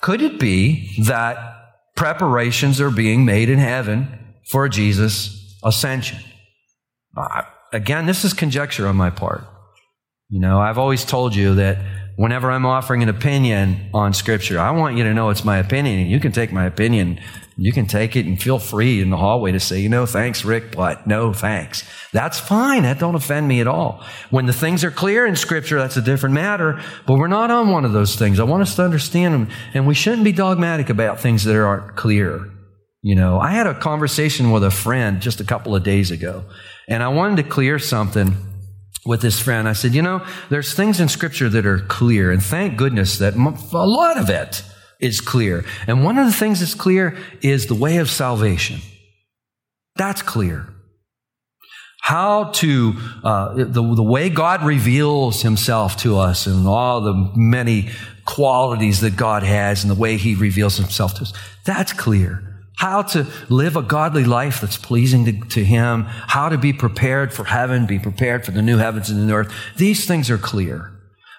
Could 0.01 0.23
it 0.23 0.38
be 0.38 1.03
that 1.05 1.37
preparations 1.97 2.81
are 2.81 2.90
being 2.90 3.25
made 3.25 3.49
in 3.49 3.59
heaven 3.59 4.35
for 4.51 4.69
Jesus' 4.69 5.57
ascension? 5.64 6.19
Uh, 7.16 7.42
again, 7.73 8.07
this 8.07 8.25
is 8.25 8.33
conjecture 8.33 8.87
on 8.87 8.97
my 8.97 9.11
part. 9.11 9.45
You 10.29 10.40
know, 10.40 10.61
I've 10.61 10.79
always 10.79 11.05
told 11.05 11.35
you 11.35 11.55
that 11.55 11.79
whenever 12.16 12.50
I'm 12.50 12.66
offering 12.66 13.02
an 13.02 13.09
opinion 13.09 13.90
on 13.94 14.12
Scripture, 14.14 14.59
I 14.59 14.70
want 14.72 14.96
you 14.96 15.05
to 15.05 15.14
know 15.14 15.31
it's 15.31 15.44
my 15.44 15.59
opinion, 15.59 16.00
and 16.00 16.11
you 16.11 16.18
can 16.18 16.33
take 16.33 16.52
my 16.52 16.64
opinion. 16.64 17.20
You 17.59 17.72
can 17.72 17.87
take 17.87 18.16
it 18.16 18.26
and 18.26 18.40
feel 18.40 18.59
free 18.59 19.00
in 19.00 19.09
the 19.09 19.16
hallway 19.16 19.52
to 19.52 19.61
say, 19.61 19.81
you 19.81 19.88
know, 19.88 20.05
thanks, 20.05 20.44
Rick, 20.44 20.76
but 20.76 21.07
no 21.07 21.33
thanks. 21.33 21.88
That's 22.12 22.38
fine. 22.38 22.83
That 22.83 22.98
don't 22.98 23.14
offend 23.14 23.48
me 23.48 23.61
at 23.61 23.66
all. 23.66 24.05
When 24.29 24.44
the 24.44 24.52
things 24.52 24.85
are 24.85 24.90
clear 24.90 25.24
in 25.24 25.37
Scripture, 25.37 25.79
that's 25.79 25.96
a 25.96 26.02
different 26.02 26.35
matter, 26.35 26.83
but 27.07 27.18
we're 27.18 27.29
not 27.29 27.50
on 27.50 27.70
one 27.70 27.87
of 27.87 27.92
those 27.92 28.16
things. 28.16 28.40
I 28.40 28.44
want 28.44 28.62
us 28.62 28.76
to 28.76 28.85
understand 28.85 29.33
them, 29.33 29.48
and 29.72 29.87
we 29.87 29.94
shouldn't 29.94 30.24
be 30.24 30.33
dogmatic 30.33 30.90
about 30.90 31.20
things 31.20 31.44
that 31.44 31.57
aren't 31.57 31.96
clear. 31.96 32.50
You 33.00 33.14
know, 33.14 33.38
I 33.38 33.52
had 33.52 33.66
a 33.66 33.79
conversation 33.79 34.50
with 34.50 34.64
a 34.64 34.70
friend 34.70 35.22
just 35.22 35.40
a 35.40 35.44
couple 35.44 35.74
of 35.74 35.83
days 35.83 36.11
ago, 36.11 36.44
and 36.88 37.02
I 37.02 37.09
wanted 37.09 37.37
to 37.37 37.48
clear 37.48 37.79
something 37.79 38.37
with 39.07 39.21
this 39.21 39.40
friend. 39.40 39.69
I 39.69 39.73
said, 39.73 39.95
you 39.95 40.03
know, 40.03 40.25
there's 40.51 40.75
things 40.75 41.01
in 41.01 41.09
scripture 41.09 41.49
that 41.49 41.66
are 41.66 41.79
clear, 41.79 42.31
and 42.31 42.42
thank 42.42 42.77
goodness 42.77 43.19
that 43.19 43.35
a 43.35 43.87
lot 43.87 44.19
of 44.19 44.29
it 44.29 44.62
is 45.01 45.21
clear. 45.21 45.64
And 45.87 46.05
one 46.05 46.19
of 46.19 46.27
the 46.27 46.33
things 46.33 46.61
that's 46.61 46.75
clear 46.75 47.16
is 47.42 47.66
the 47.66 47.75
way 47.75 47.99
of 47.99 48.11
salvation. 48.11 48.81
That's 49.97 50.23
clear. 50.23 50.69
How 52.03 52.51
to, 52.53 52.95
uh, 53.25 53.55
the, 53.55 53.95
the 53.95 54.03
way 54.03 54.31
God 54.31 54.62
reveals 54.62 55.42
himself 55.42 55.97
to 55.99 56.19
us 56.19 56.47
and 56.47 56.66
all 56.66 57.01
the 57.01 57.33
many 57.35 57.90
qualities 58.25 59.01
that 59.01 59.16
God 59.16 59.42
has 59.42 59.83
and 59.83 59.90
the 59.90 59.97
way 59.97 60.16
he 60.16 60.35
reveals 60.35 60.77
himself 60.77 61.14
to 61.14 61.23
us. 61.23 61.33
That's 61.64 61.92
clear 61.92 62.56
how 62.77 63.03
to 63.03 63.27
live 63.49 63.77
a 63.77 63.83
godly 63.83 64.25
life 64.25 64.61
that's 64.61 64.77
pleasing 64.77 65.25
to, 65.25 65.33
to, 65.49 65.65
Him, 65.65 66.05
how 66.05 66.49
to 66.49 66.59
be 66.59 66.73
prepared 66.73 67.33
for 67.33 67.45
heaven, 67.45 67.87
be 67.87 67.99
prepared 67.99 68.45
for 68.45 68.53
the 68.53 68.62
new 68.62 68.77
heavens 68.77 69.11
and 69.11 69.21
the 69.21 69.25
new 69.25 69.35
earth. 69.35 69.53
These 69.77 70.07
things 70.07 70.31
are 70.31 70.39
clear. 70.39 70.93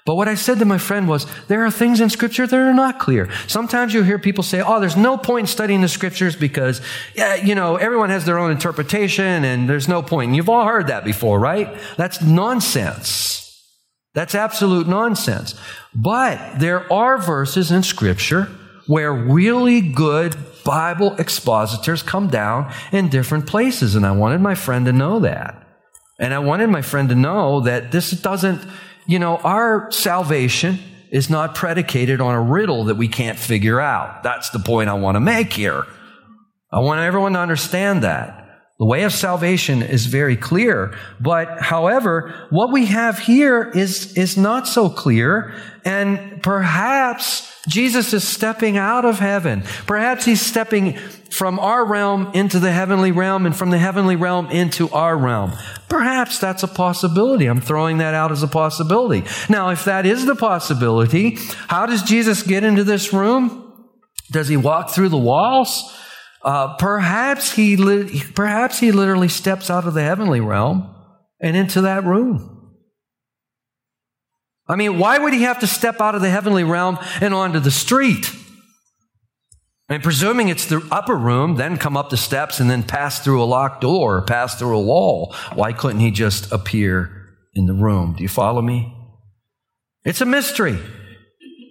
But 0.07 0.15
what 0.15 0.29
I 0.29 0.35
said 0.35 0.59
to 0.59 0.65
my 0.65 0.77
friend 0.77 1.09
was, 1.09 1.27
there 1.47 1.65
are 1.65 1.69
things 1.69 1.99
in 1.99 2.09
Scripture 2.09 2.47
that 2.47 2.55
are 2.55 2.73
not 2.73 2.97
clear. 2.97 3.29
Sometimes 3.45 3.93
you'll 3.93 4.05
hear 4.05 4.17
people 4.17 4.41
say, 4.41 4.63
oh, 4.65 4.79
there's 4.79 4.95
no 4.95 5.17
point 5.17 5.41
in 5.41 5.47
studying 5.47 5.81
the 5.81 5.89
Scriptures 5.89 6.33
because, 6.33 6.79
yeah, 7.13 7.35
you 7.35 7.55
know, 7.55 7.75
everyone 7.75 8.09
has 8.09 8.23
their 8.23 8.39
own 8.39 8.49
interpretation 8.49 9.43
and 9.43 9.69
there's 9.69 9.89
no 9.89 10.01
point. 10.01 10.29
And 10.29 10.35
you've 10.37 10.47
all 10.47 10.65
heard 10.65 10.87
that 10.87 11.03
before, 11.03 11.41
right? 11.41 11.77
That's 11.97 12.21
nonsense. 12.21 13.43
That's 14.13 14.33
absolute 14.33 14.87
nonsense. 14.87 15.59
But 15.93 16.57
there 16.57 16.91
are 16.91 17.17
verses 17.17 17.69
in 17.69 17.83
Scripture 17.83 18.47
where 18.87 19.11
really 19.11 19.81
good 19.81 20.35
Bible 20.67 21.15
expositors 21.15 22.03
come 22.03 22.27
down 22.27 22.73
in 22.91 23.07
different 23.07 23.47
places. 23.47 23.95
And 23.95 24.05
I 24.05 24.11
wanted 24.11 24.41
my 24.41 24.53
friend 24.53 24.85
to 24.85 24.91
know 24.91 25.21
that. 25.21 25.65
And 26.19 26.33
I 26.33 26.39
wanted 26.39 26.69
my 26.69 26.81
friend 26.81 27.07
to 27.07 27.15
know 27.15 27.61
that 27.61 27.93
this 27.93 28.11
doesn't, 28.11 28.61
you 29.07 29.17
know, 29.17 29.37
our 29.37 29.89
salvation 29.91 30.77
is 31.09 31.29
not 31.29 31.55
predicated 31.55 32.19
on 32.19 32.35
a 32.35 32.41
riddle 32.41 32.83
that 32.85 32.95
we 32.95 33.07
can't 33.07 33.39
figure 33.39 33.79
out. 33.79 34.23
That's 34.23 34.49
the 34.49 34.59
point 34.59 34.89
I 34.89 34.95
want 34.95 35.15
to 35.15 35.21
make 35.21 35.53
here. 35.53 35.85
I 36.69 36.79
want 36.79 36.99
everyone 36.99 37.31
to 37.33 37.39
understand 37.39 38.03
that. 38.03 38.43
The 38.77 38.85
way 38.85 39.03
of 39.03 39.13
salvation 39.13 39.81
is 39.81 40.05
very 40.07 40.35
clear. 40.35 40.93
But 41.21 41.61
however, 41.61 42.47
what 42.49 42.73
we 42.73 42.87
have 42.87 43.19
here 43.19 43.71
is, 43.73 44.17
is 44.17 44.35
not 44.35 44.67
so 44.67 44.89
clear. 44.89 45.55
And 45.85 46.43
perhaps 46.43 47.49
Jesus 47.67 48.13
is 48.13 48.27
stepping 48.27 48.77
out 48.77 49.05
of 49.05 49.19
heaven. 49.19 49.63
Perhaps 49.85 50.25
he's 50.25 50.43
stepping 50.43 50.97
from 51.29 51.59
our 51.59 51.85
realm 51.85 52.31
into 52.33 52.59
the 52.59 52.71
heavenly 52.71 53.11
realm 53.11 53.45
and 53.45 53.55
from 53.55 53.69
the 53.69 53.77
heavenly 53.77 54.15
realm 54.15 54.47
into 54.47 54.89
our 54.89 55.17
realm. 55.17 55.51
Perhaps 55.89 56.39
that's 56.39 56.63
a 56.63 56.67
possibility. 56.67 57.45
I'm 57.45 57.61
throwing 57.61 57.97
that 57.97 58.13
out 58.13 58.31
as 58.31 58.43
a 58.43 58.47
possibility. 58.47 59.23
Now, 59.49 59.69
if 59.69 59.85
that 59.85 60.05
is 60.05 60.25
the 60.25 60.35
possibility, 60.35 61.37
how 61.67 61.85
does 61.85 62.03
Jesus 62.03 62.43
get 62.43 62.63
into 62.63 62.83
this 62.83 63.13
room? 63.13 63.63
Does 64.31 64.47
he 64.47 64.57
walk 64.57 64.91
through 64.91 65.09
the 65.09 65.17
walls? 65.17 65.93
Uh, 66.43 66.75
perhaps 66.77 67.53
he 67.53 67.75
li- 67.75 68.23
perhaps 68.35 68.79
he 68.79 68.91
literally 68.91 69.27
steps 69.27 69.69
out 69.69 69.85
of 69.85 69.93
the 69.93 70.03
heavenly 70.03 70.39
realm 70.39 70.93
and 71.41 71.57
into 71.57 71.81
that 71.81 72.03
room. 72.03 72.56
I 74.69 74.75
mean, 74.75 74.97
why 74.97 75.17
would 75.17 75.33
he 75.33 75.43
have 75.43 75.59
to 75.59 75.67
step 75.67 76.01
out 76.01 76.15
of 76.15 76.21
the 76.21 76.29
heavenly 76.29 76.63
realm 76.63 76.99
and 77.21 77.33
onto 77.33 77.59
the 77.59 77.71
street? 77.71 78.31
And 79.89 80.03
presuming 80.03 80.49
it's 80.49 80.65
the 80.65 80.85
upper 80.91 81.15
room, 81.15 81.55
then 81.55 81.77
come 81.77 81.95
up 81.95 82.09
the 82.09 82.17
steps 82.17 82.59
and 82.59 82.69
then 82.69 82.83
pass 82.83 83.19
through 83.19 83.41
a 83.41 83.45
locked 83.45 83.81
door 83.81 84.17
or 84.17 84.21
pass 84.21 84.55
through 84.55 84.75
a 84.75 84.81
wall. 84.81 85.33
Why 85.53 85.71
couldn't 85.71 86.01
he 86.01 86.11
just 86.11 86.51
appear 86.51 87.35
in 87.53 87.67
the 87.67 87.73
room? 87.73 88.15
Do 88.17 88.23
you 88.23 88.29
follow 88.29 88.61
me? 88.61 88.93
It's 90.03 90.19
a 90.19 90.25
mystery. 90.25 90.77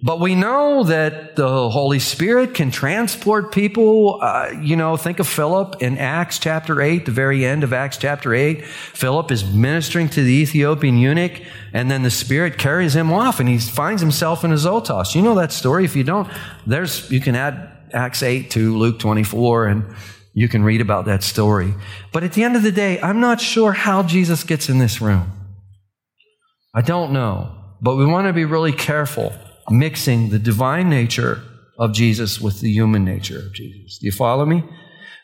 But 0.03 0.19
we 0.19 0.35
know 0.35 0.83
that 0.83 1.35
the 1.35 1.69
Holy 1.69 1.97
Spirit 1.97 2.53
can 2.53 2.69
transport 2.69 3.51
people. 3.51 4.19
Uh, 4.21 4.51
you 4.61 4.75
know, 4.75 4.95
think 4.95 5.19
of 5.19 5.27
Philip 5.27 5.81
in 5.81 5.97
Acts 5.97 6.37
chapter 6.37 6.81
8, 6.81 7.05
the 7.05 7.11
very 7.11 7.43
end 7.43 7.63
of 7.63 7.73
Acts 7.73 7.97
chapter 7.97 8.33
8. 8.33 8.63
Philip 8.63 9.31
is 9.31 9.43
ministering 9.43 10.07
to 10.09 10.21
the 10.21 10.33
Ethiopian 10.33 10.97
eunuch, 10.97 11.41
and 11.73 11.89
then 11.89 12.03
the 12.03 12.11
Spirit 12.11 12.59
carries 12.59 12.95
him 12.95 13.11
off, 13.11 13.39
and 13.39 13.49
he 13.49 13.57
finds 13.57 14.01
himself 14.01 14.43
in 14.43 14.51
Azotus. 14.51 15.15
You 15.15 15.23
know 15.23 15.35
that 15.35 15.51
story. 15.51 15.83
If 15.83 15.95
you 15.95 16.03
don't, 16.03 16.29
there's, 16.67 17.09
you 17.09 17.19
can 17.19 17.35
add 17.35 17.71
Acts 17.91 18.21
8 18.21 18.51
to 18.51 18.77
Luke 18.77 18.99
24, 18.99 19.65
and 19.65 19.95
you 20.35 20.47
can 20.47 20.63
read 20.63 20.81
about 20.81 21.05
that 21.05 21.23
story. 21.23 21.73
But 22.13 22.23
at 22.23 22.33
the 22.33 22.43
end 22.43 22.55
of 22.55 22.61
the 22.61 22.71
day, 22.71 23.01
I'm 23.01 23.19
not 23.19 23.41
sure 23.41 23.71
how 23.71 24.03
Jesus 24.03 24.43
gets 24.43 24.69
in 24.69 24.77
this 24.77 25.01
room. 25.01 25.31
I 26.75 26.81
don't 26.81 27.11
know. 27.11 27.55
but 27.81 27.95
we 27.95 28.05
want 28.05 28.27
to 28.27 28.33
be 28.33 28.45
really 28.45 28.73
careful 28.73 29.33
mixing 29.69 30.29
the 30.29 30.39
divine 30.39 30.89
nature 30.89 31.41
of 31.77 31.93
Jesus 31.93 32.39
with 32.39 32.61
the 32.61 32.71
human 32.71 33.05
nature 33.05 33.39
of 33.39 33.53
Jesus. 33.53 33.97
Do 33.99 34.05
you 34.05 34.11
follow 34.11 34.45
me? 34.45 34.63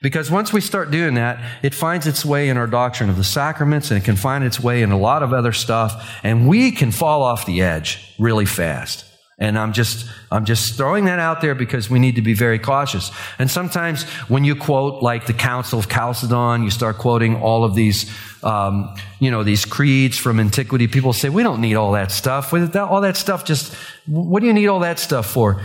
Because 0.02 0.30
once 0.30 0.52
we 0.52 0.60
start 0.60 0.92
doing 0.92 1.14
that, 1.14 1.40
it 1.64 1.74
finds 1.74 2.06
its 2.08 2.26
way 2.26 2.50
in 2.50 2.58
our 2.58 2.68
doctrine 2.68 3.10
of 3.10 3.16
the 3.16 3.24
sacraments 3.24 3.90
and 3.90 3.98
it 4.02 4.04
can 4.04 4.18
find 4.18 4.44
its 4.44 4.60
way 4.60 4.82
in 4.82 4.92
a 4.92 4.98
lot 4.98 5.24
of 5.24 5.32
other 5.32 5.54
stuff, 5.54 6.20
and 6.24 6.48
we 6.48 6.72
can 6.72 6.92
fall 6.92 7.24
off 7.24 7.46
the 7.46 7.62
edge 7.62 8.14
really 8.20 8.46
fast. 8.46 9.03
And 9.40 9.58
I'm 9.58 9.74
just, 9.74 10.08
I'm 10.32 10.46
just 10.46 10.76
throwing 10.76 11.06
that 11.06 11.18
out 11.18 11.42
there 11.42 11.56
because 11.56 11.90
we 11.90 11.98
need 11.98 12.16
to 12.16 12.22
be 12.22 12.34
very 12.34 12.60
cautious. 12.60 13.12
And 13.40 13.50
sometimes 13.50 14.04
when 14.30 14.44
you 14.44 14.56
quote 14.56 15.02
like 15.02 15.26
the 15.26 15.34
Council 15.34 15.80
of 15.80 15.90
Chalcedon, 15.90 16.64
you 16.64 16.70
start 16.70 17.00
quoting 17.00 17.42
all 17.42 17.64
of 17.64 17.74
these, 17.74 18.12
um, 18.44 18.94
you 19.20 19.32
know, 19.32 19.44
these 19.44 19.66
creeds 19.66 20.18
from 20.18 20.40
antiquity. 20.40 20.88
People 20.88 21.14
say, 21.14 21.30
we 21.30 21.42
don't 21.42 21.62
need 21.62 21.76
all 21.76 21.94
that 21.94 22.12
stuff. 22.12 22.54
All 22.54 23.02
that 23.02 23.18
stuff 23.18 23.44
just, 23.44 23.74
what 24.06 24.42
do 24.42 24.46
you 24.46 24.54
need 24.54 24.68
all 24.68 24.82
that 24.82 25.00
stuff 25.00 25.26
for? 25.26 25.64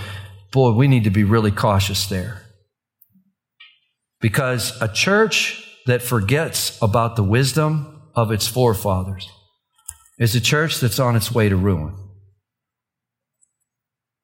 Boy, 0.51 0.73
we 0.73 0.89
need 0.89 1.05
to 1.05 1.11
be 1.11 1.25
really 1.25 1.51
cautious 1.51 2.07
there. 2.07 2.43
Because 4.21 4.81
a 4.81 4.89
church 4.89 5.63
that 5.87 6.01
forgets 6.01 6.81
about 6.81 7.17
the 7.17 7.23
wisdom 7.23 8.01
of 8.15 8.33
its 8.33 8.49
forefathers 8.49 9.29
is 10.19 10.35
a 10.35 10.41
church 10.41 10.81
that's 10.81 10.99
on 10.99 11.17
its 11.17 11.31
way 11.31 11.51
to 11.51 11.57
ruin. 11.57 11.95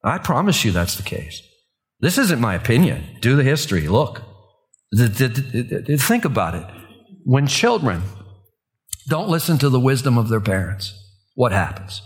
I 0.05 0.19
promise 0.19 0.63
you 0.63 0.71
that's 0.71 0.95
the 0.95 1.03
case. 1.03 1.41
This 1.99 2.17
isn't 2.17 2.39
my 2.39 2.53
opinion. 2.53 3.03
Do 3.21 3.35
the 3.35 3.43
history. 3.43 3.87
Look. 3.87 4.21
Think 4.95 6.25
about 6.25 6.55
it. 6.55 6.65
When 7.23 7.47
children 7.47 8.03
don't 9.09 9.29
listen 9.29 9.57
to 9.57 9.69
the 9.69 9.79
wisdom 9.79 10.17
of 10.17 10.29
their 10.29 10.39
parents, 10.39 10.93
what 11.33 11.51
happens? 11.51 12.01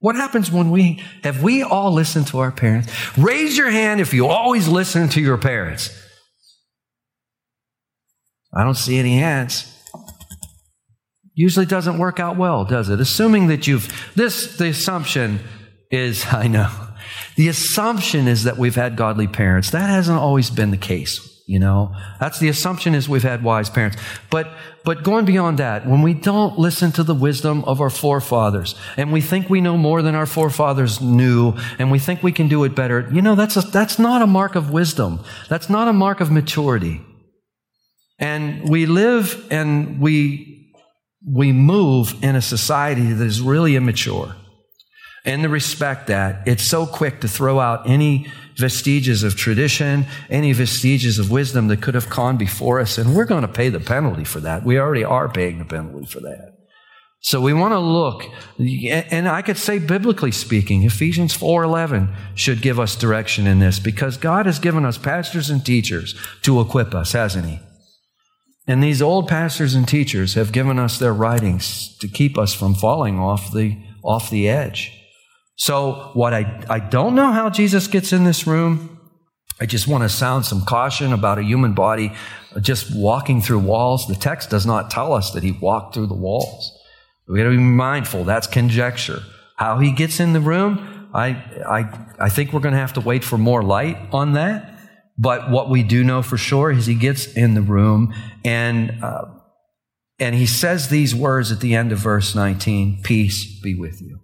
What 0.00 0.16
happens 0.16 0.50
when 0.50 0.70
we 0.70 1.02
have 1.22 1.42
we 1.42 1.62
all 1.62 1.92
listened 1.92 2.26
to 2.28 2.38
our 2.40 2.50
parents? 2.50 2.90
Raise 3.16 3.56
your 3.56 3.70
hand 3.70 4.00
if 4.00 4.12
you 4.12 4.26
always 4.26 4.66
listen 4.66 5.08
to 5.10 5.20
your 5.20 5.38
parents. 5.38 5.90
I 8.52 8.64
don't 8.64 8.74
see 8.74 8.98
any 8.98 9.18
hands. 9.18 9.72
Usually 11.34 11.66
doesn't 11.66 11.98
work 11.98 12.18
out 12.18 12.36
well, 12.36 12.64
does 12.64 12.88
it? 12.88 12.98
Assuming 12.98 13.46
that 13.46 13.66
you've 13.66 14.12
this 14.16 14.56
the 14.56 14.68
assumption 14.68 15.40
is 15.90 16.24
I 16.30 16.46
know. 16.48 16.70
The 17.36 17.48
assumption 17.48 18.28
is 18.28 18.44
that 18.44 18.58
we've 18.58 18.74
had 18.74 18.96
godly 18.96 19.26
parents. 19.26 19.70
That 19.70 19.88
hasn't 19.88 20.18
always 20.18 20.50
been 20.50 20.70
the 20.70 20.76
case. 20.76 21.26
You 21.46 21.58
know, 21.58 21.96
that's 22.20 22.38
the 22.38 22.48
assumption 22.48 22.94
is 22.94 23.08
we've 23.08 23.24
had 23.24 23.42
wise 23.42 23.68
parents. 23.68 23.96
But, 24.30 24.52
but 24.84 25.02
going 25.02 25.24
beyond 25.24 25.58
that, 25.58 25.84
when 25.84 26.00
we 26.00 26.14
don't 26.14 26.56
listen 26.56 26.92
to 26.92 27.02
the 27.02 27.14
wisdom 27.14 27.64
of 27.64 27.80
our 27.80 27.90
forefathers 27.90 28.76
and 28.96 29.12
we 29.12 29.20
think 29.20 29.50
we 29.50 29.60
know 29.60 29.76
more 29.76 30.00
than 30.00 30.14
our 30.14 30.26
forefathers 30.26 31.00
knew 31.00 31.54
and 31.80 31.90
we 31.90 31.98
think 31.98 32.22
we 32.22 32.30
can 32.30 32.46
do 32.46 32.62
it 32.62 32.76
better, 32.76 33.08
you 33.10 33.20
know, 33.20 33.34
that's, 33.34 33.56
a, 33.56 33.62
that's 33.62 33.98
not 33.98 34.22
a 34.22 34.28
mark 34.28 34.54
of 34.54 34.70
wisdom. 34.70 35.24
That's 35.48 35.68
not 35.68 35.88
a 35.88 35.92
mark 35.92 36.20
of 36.20 36.30
maturity. 36.30 37.00
And 38.20 38.68
we 38.68 38.86
live 38.86 39.44
and 39.50 39.98
we, 39.98 40.72
we 41.26 41.50
move 41.50 42.14
in 42.22 42.36
a 42.36 42.42
society 42.42 43.12
that 43.12 43.26
is 43.26 43.40
really 43.40 43.74
immature 43.74 44.36
in 45.24 45.42
the 45.42 45.48
respect 45.48 46.06
that 46.06 46.46
it's 46.46 46.68
so 46.68 46.86
quick 46.86 47.20
to 47.20 47.28
throw 47.28 47.60
out 47.60 47.88
any 47.88 48.26
vestiges 48.56 49.22
of 49.22 49.36
tradition, 49.36 50.06
any 50.28 50.52
vestiges 50.52 51.18
of 51.18 51.30
wisdom 51.30 51.68
that 51.68 51.82
could 51.82 51.94
have 51.94 52.08
gone 52.10 52.36
before 52.36 52.80
us, 52.80 52.98
and 52.98 53.14
we're 53.14 53.24
going 53.24 53.42
to 53.42 53.48
pay 53.48 53.68
the 53.68 53.80
penalty 53.80 54.24
for 54.24 54.40
that. 54.40 54.64
We 54.64 54.78
already 54.78 55.04
are 55.04 55.28
paying 55.28 55.58
the 55.58 55.64
penalty 55.64 56.06
for 56.06 56.20
that. 56.20 56.56
So 57.22 57.42
we 57.42 57.52
want 57.52 57.72
to 57.72 57.78
look, 57.78 58.24
and 58.58 59.28
I 59.28 59.42
could 59.42 59.58
say 59.58 59.78
biblically 59.78 60.32
speaking, 60.32 60.84
Ephesians 60.84 61.36
4:11 61.36 62.08
should 62.34 62.62
give 62.62 62.80
us 62.80 62.96
direction 62.96 63.46
in 63.46 63.58
this 63.58 63.78
because 63.78 64.16
God 64.16 64.46
has 64.46 64.58
given 64.58 64.86
us 64.86 64.96
pastors 64.96 65.50
and 65.50 65.64
teachers 65.64 66.14
to 66.42 66.60
equip 66.60 66.94
us, 66.94 67.12
hasn't 67.12 67.44
he? 67.44 67.60
And 68.66 68.82
these 68.82 69.02
old 69.02 69.28
pastors 69.28 69.74
and 69.74 69.86
teachers 69.86 70.32
have 70.34 70.52
given 70.52 70.78
us 70.78 70.98
their 70.98 71.12
writings 71.12 71.94
to 71.98 72.08
keep 72.08 72.38
us 72.38 72.54
from 72.54 72.74
falling 72.74 73.18
off 73.18 73.52
the 73.52 73.76
off 74.02 74.30
the 74.30 74.48
edge. 74.48 74.99
So, 75.60 76.10
what 76.14 76.32
I, 76.32 76.64
I 76.70 76.78
don't 76.78 77.14
know 77.14 77.32
how 77.32 77.50
Jesus 77.50 77.86
gets 77.86 78.14
in 78.14 78.24
this 78.24 78.46
room. 78.46 78.98
I 79.60 79.66
just 79.66 79.86
want 79.86 80.04
to 80.04 80.08
sound 80.08 80.46
some 80.46 80.64
caution 80.64 81.12
about 81.12 81.38
a 81.38 81.42
human 81.42 81.74
body 81.74 82.12
just 82.62 82.96
walking 82.96 83.42
through 83.42 83.58
walls. 83.58 84.06
The 84.06 84.14
text 84.14 84.48
does 84.48 84.64
not 84.64 84.90
tell 84.90 85.12
us 85.12 85.32
that 85.32 85.42
he 85.42 85.52
walked 85.52 85.92
through 85.92 86.06
the 86.06 86.14
walls. 86.14 86.72
We 87.28 87.36
got 87.36 87.44
to 87.44 87.50
be 87.50 87.58
mindful. 87.58 88.24
That's 88.24 88.46
conjecture. 88.46 89.18
How 89.56 89.78
he 89.78 89.92
gets 89.92 90.18
in 90.18 90.32
the 90.32 90.40
room, 90.40 91.10
I, 91.12 91.28
I, 91.68 92.06
I 92.18 92.30
think 92.30 92.54
we're 92.54 92.60
going 92.60 92.72
to 92.72 92.80
have 92.80 92.94
to 92.94 93.02
wait 93.02 93.22
for 93.22 93.36
more 93.36 93.62
light 93.62 93.98
on 94.12 94.32
that. 94.32 94.78
But 95.18 95.50
what 95.50 95.68
we 95.68 95.82
do 95.82 96.02
know 96.02 96.22
for 96.22 96.38
sure 96.38 96.70
is 96.70 96.86
he 96.86 96.94
gets 96.94 97.26
in 97.26 97.52
the 97.52 97.60
room 97.60 98.14
and, 98.46 99.04
uh, 99.04 99.26
and 100.18 100.34
he 100.34 100.46
says 100.46 100.88
these 100.88 101.14
words 101.14 101.52
at 101.52 101.60
the 101.60 101.74
end 101.74 101.92
of 101.92 101.98
verse 101.98 102.34
19 102.34 103.02
Peace 103.02 103.60
be 103.60 103.74
with 103.74 104.00
you. 104.00 104.20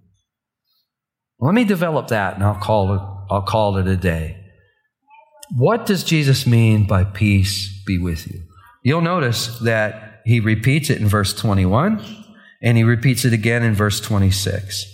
Let 1.39 1.55
me 1.55 1.65
develop 1.65 2.09
that 2.09 2.35
and 2.35 2.45
I'll 2.45 2.61
call 2.61 2.95
it, 2.95 3.01
I'll 3.31 3.43
call 3.43 3.77
it 3.77 3.87
a 3.87 3.97
day. 3.97 4.43
What 5.57 5.87
does 5.87 6.03
Jesus 6.03 6.47
mean 6.47 6.87
by 6.87 7.05
peace 7.05 7.83
be 7.87 7.99
with 7.99 8.27
you? 8.27 8.43
You'll 8.83 9.01
notice 9.01 9.59
that 9.61 10.23
he 10.25 10.41
repeats 10.41 10.91
it 10.91 11.01
in 11.01 11.07
verse 11.07 11.33
21 11.35 12.05
and 12.63 12.77
he 12.77 12.85
repeats 12.85 13.25
it 13.25 13.33
again 13.33 13.63
in 13.63 13.75
verse 13.75 14.01
26. 14.01 14.93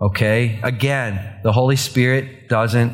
Okay? 0.00 0.60
Again, 0.62 1.40
the 1.42 1.52
Holy 1.52 1.76
Spirit 1.76 2.48
doesn't 2.48 2.92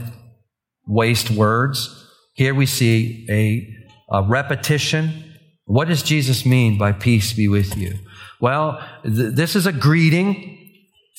waste 0.86 1.30
words. 1.30 2.08
Here 2.34 2.54
we 2.54 2.66
see 2.66 3.26
a, 3.28 4.14
a 4.14 4.22
repetition. 4.26 5.34
What 5.64 5.88
does 5.88 6.02
Jesus 6.02 6.46
mean 6.46 6.78
by 6.78 6.92
peace 6.92 7.32
be 7.32 7.46
with 7.46 7.76
you? 7.76 7.94
Well, 8.40 8.84
th- 9.04 9.34
this 9.34 9.54
is 9.54 9.66
a 9.66 9.72
greeting 9.72 10.60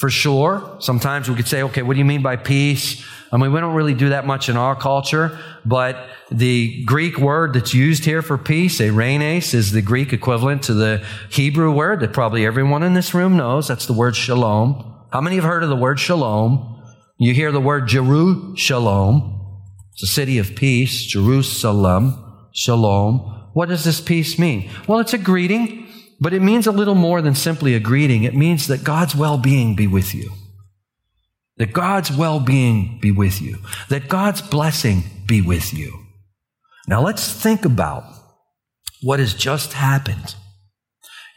for 0.01 0.09
sure. 0.09 0.77
Sometimes 0.79 1.29
we 1.29 1.35
could 1.35 1.47
say, 1.47 1.61
okay, 1.61 1.83
what 1.83 1.93
do 1.93 1.99
you 1.99 2.05
mean 2.05 2.23
by 2.23 2.35
peace? 2.35 3.05
I 3.31 3.37
mean, 3.37 3.53
we 3.53 3.59
don't 3.59 3.75
really 3.75 3.93
do 3.93 4.09
that 4.09 4.25
much 4.25 4.49
in 4.49 4.57
our 4.57 4.75
culture, 4.75 5.37
but 5.63 6.09
the 6.31 6.83
Greek 6.85 7.19
word 7.19 7.53
that's 7.53 7.75
used 7.75 8.03
here 8.03 8.23
for 8.23 8.35
peace, 8.35 8.79
eirene, 8.79 9.53
is 9.53 9.71
the 9.71 9.81
Greek 9.83 10.11
equivalent 10.11 10.63
to 10.63 10.73
the 10.73 11.05
Hebrew 11.29 11.71
word 11.71 11.99
that 11.99 12.13
probably 12.13 12.47
everyone 12.47 12.81
in 12.81 12.95
this 12.95 13.13
room 13.13 13.37
knows. 13.37 13.67
That's 13.67 13.85
the 13.85 13.93
word 13.93 14.15
shalom. 14.15 15.05
How 15.11 15.21
many 15.21 15.35
have 15.35 15.45
heard 15.45 15.61
of 15.61 15.69
the 15.69 15.75
word 15.75 15.99
shalom? 15.99 16.83
You 17.19 17.35
hear 17.35 17.51
the 17.51 17.61
word 17.61 17.87
Jerusalem. 17.87 19.39
It's 19.93 20.01
a 20.01 20.07
city 20.07 20.39
of 20.39 20.55
peace, 20.55 21.03
Jerusalem, 21.03 22.49
shalom. 22.53 23.49
What 23.53 23.69
does 23.69 23.83
this 23.83 24.01
peace 24.01 24.39
mean? 24.39 24.67
Well, 24.87 24.97
it's 24.97 25.13
a 25.13 25.19
greeting 25.19 25.80
but 26.21 26.33
it 26.33 26.41
means 26.41 26.67
a 26.67 26.71
little 26.71 26.95
more 26.95 27.19
than 27.19 27.33
simply 27.33 27.73
a 27.73 27.79
greeting. 27.79 28.23
It 28.23 28.35
means 28.35 28.67
that 28.67 28.83
God's 28.83 29.15
well 29.15 29.39
being 29.39 29.75
be 29.75 29.87
with 29.87 30.13
you. 30.13 30.31
That 31.57 31.73
God's 31.73 32.11
well 32.11 32.39
being 32.39 32.99
be 33.01 33.11
with 33.11 33.41
you. 33.41 33.57
That 33.89 34.07
God's 34.07 34.41
blessing 34.41 35.03
be 35.25 35.41
with 35.41 35.73
you. 35.73 36.05
Now 36.87 37.01
let's 37.01 37.33
think 37.33 37.65
about 37.65 38.03
what 39.01 39.19
has 39.19 39.33
just 39.33 39.73
happened. 39.73 40.35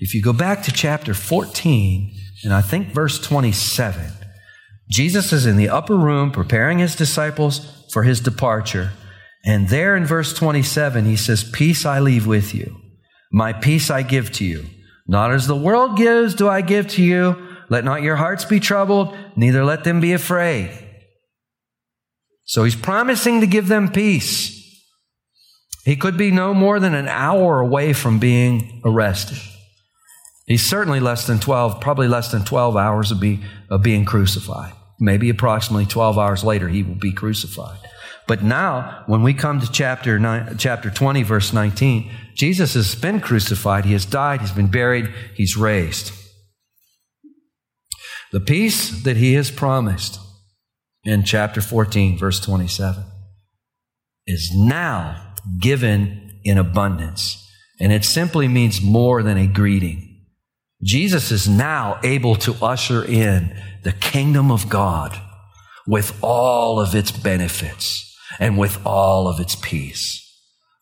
If 0.00 0.14
you 0.14 0.22
go 0.22 0.34
back 0.34 0.62
to 0.64 0.72
chapter 0.72 1.14
14, 1.14 2.14
and 2.44 2.52
I 2.52 2.60
think 2.60 2.88
verse 2.88 3.18
27, 3.18 4.12
Jesus 4.90 5.32
is 5.32 5.46
in 5.46 5.56
the 5.56 5.70
upper 5.70 5.96
room 5.96 6.30
preparing 6.30 6.78
his 6.78 6.94
disciples 6.94 7.86
for 7.90 8.02
his 8.02 8.20
departure. 8.20 8.92
And 9.46 9.68
there 9.68 9.96
in 9.96 10.04
verse 10.04 10.34
27, 10.34 11.06
he 11.06 11.16
says, 11.16 11.48
Peace 11.50 11.86
I 11.86 12.00
leave 12.00 12.26
with 12.26 12.54
you. 12.54 12.76
My 13.32 13.52
peace 13.52 13.90
I 13.90 14.02
give 14.02 14.30
to 14.32 14.44
you. 14.44 14.66
Not 15.06 15.32
as 15.32 15.46
the 15.46 15.56
world 15.56 15.96
gives 15.96 16.34
do 16.34 16.48
I 16.48 16.60
give 16.60 16.88
to 16.88 17.02
you. 17.02 17.48
Let 17.68 17.84
not 17.84 18.02
your 18.02 18.16
hearts 18.16 18.44
be 18.44 18.60
troubled, 18.60 19.16
neither 19.36 19.64
let 19.64 19.84
them 19.84 20.00
be 20.00 20.12
afraid. 20.12 20.70
So 22.44 22.64
he's 22.64 22.76
promising 22.76 23.40
to 23.40 23.46
give 23.46 23.68
them 23.68 23.90
peace. 23.90 24.54
He 25.84 25.96
could 25.96 26.16
be 26.16 26.30
no 26.30 26.54
more 26.54 26.80
than 26.80 26.94
an 26.94 27.08
hour 27.08 27.60
away 27.60 27.92
from 27.92 28.18
being 28.18 28.82
arrested. 28.84 29.38
He's 30.46 30.68
certainly 30.68 31.00
less 31.00 31.26
than 31.26 31.40
12, 31.40 31.80
probably 31.80 32.08
less 32.08 32.30
than 32.30 32.44
12 32.44 32.76
hours 32.76 33.10
of, 33.10 33.20
be, 33.20 33.42
of 33.70 33.82
being 33.82 34.04
crucified. 34.04 34.72
Maybe 35.00 35.30
approximately 35.30 35.86
12 35.86 36.18
hours 36.18 36.44
later, 36.44 36.68
he 36.68 36.82
will 36.82 36.94
be 36.94 37.12
crucified. 37.12 37.78
But 38.26 38.42
now, 38.42 39.04
when 39.06 39.22
we 39.22 39.34
come 39.34 39.60
to 39.60 39.70
chapter, 39.70 40.18
nine, 40.18 40.56
chapter 40.56 40.90
20, 40.90 41.22
verse 41.22 41.52
19, 41.52 42.10
Jesus 42.34 42.74
has 42.74 42.94
been 42.94 43.20
crucified, 43.20 43.84
he 43.84 43.92
has 43.92 44.06
died, 44.06 44.40
he's 44.40 44.52
been 44.52 44.70
buried, 44.70 45.12
he's 45.34 45.56
raised. 45.56 46.12
The 48.32 48.40
peace 48.40 49.02
that 49.02 49.16
he 49.16 49.34
has 49.34 49.50
promised 49.50 50.18
in 51.04 51.22
chapter 51.24 51.60
14, 51.60 52.16
verse 52.18 52.40
27, 52.40 53.04
is 54.26 54.50
now 54.54 55.34
given 55.60 56.40
in 56.44 56.56
abundance. 56.56 57.40
And 57.78 57.92
it 57.92 58.04
simply 58.04 58.48
means 58.48 58.80
more 58.80 59.22
than 59.22 59.36
a 59.36 59.46
greeting. 59.46 60.26
Jesus 60.82 61.30
is 61.30 61.46
now 61.46 62.00
able 62.02 62.36
to 62.36 62.56
usher 62.64 63.04
in 63.04 63.54
the 63.82 63.92
kingdom 63.92 64.50
of 64.50 64.70
God 64.70 65.18
with 65.86 66.18
all 66.22 66.80
of 66.80 66.94
its 66.94 67.10
benefits 67.10 68.13
and 68.38 68.58
with 68.58 68.84
all 68.86 69.28
of 69.28 69.40
its 69.40 69.54
peace. 69.54 70.20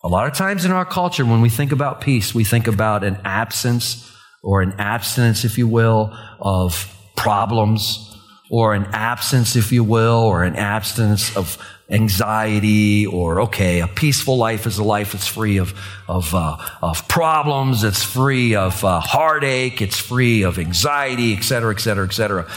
A 0.05 0.09
lot 0.09 0.27
of 0.27 0.35
times 0.35 0.65
in 0.65 0.73
our 0.73 0.85
culture, 0.85 1.25
when 1.25 1.43
we 1.43 1.49
think 1.49 1.73
about 1.73 2.01
peace, 2.01 2.35
we 2.35 2.45
think 2.45 2.67
about 2.67 3.05
an 3.05 3.19
absence 3.25 4.11
or 4.43 4.61
an 4.63 4.73
abstinence, 4.79 5.45
if 5.45 5.59
you 5.59 5.69
will, 5.69 6.17
of 6.41 6.93
problems 7.17 8.09
or 8.51 8.75
an 8.75 8.85
absence, 8.93 9.55
if 9.55 9.71
you 9.71 9.85
will, 9.85 10.19
or 10.19 10.43
an 10.43 10.57
absence 10.57 11.37
of 11.37 11.57
anxiety 11.89 13.07
or, 13.07 13.43
okay, 13.43 13.81
a 13.81 13.87
peaceful 13.87 14.37
life 14.37 14.67
is 14.67 14.79
a 14.79 14.85
life 14.85 15.13
that's 15.13 15.29
free 15.29 15.59
of, 15.59 15.73
of, 16.09 16.35
uh, 16.35 16.57
of 16.83 17.07
problems. 17.07 17.85
It's 17.85 18.03
free 18.03 18.57
of 18.57 18.85
uh, 18.85 19.01
heartache. 19.01 19.81
It's 19.81 19.99
free 19.99 20.43
of 20.43 20.59
anxiety, 20.59 21.35
et 21.35 21.43
cetera, 21.43 21.73
et 21.73 21.81
cetera, 21.81 22.05
et 22.05 22.13
cetera. 22.13 22.51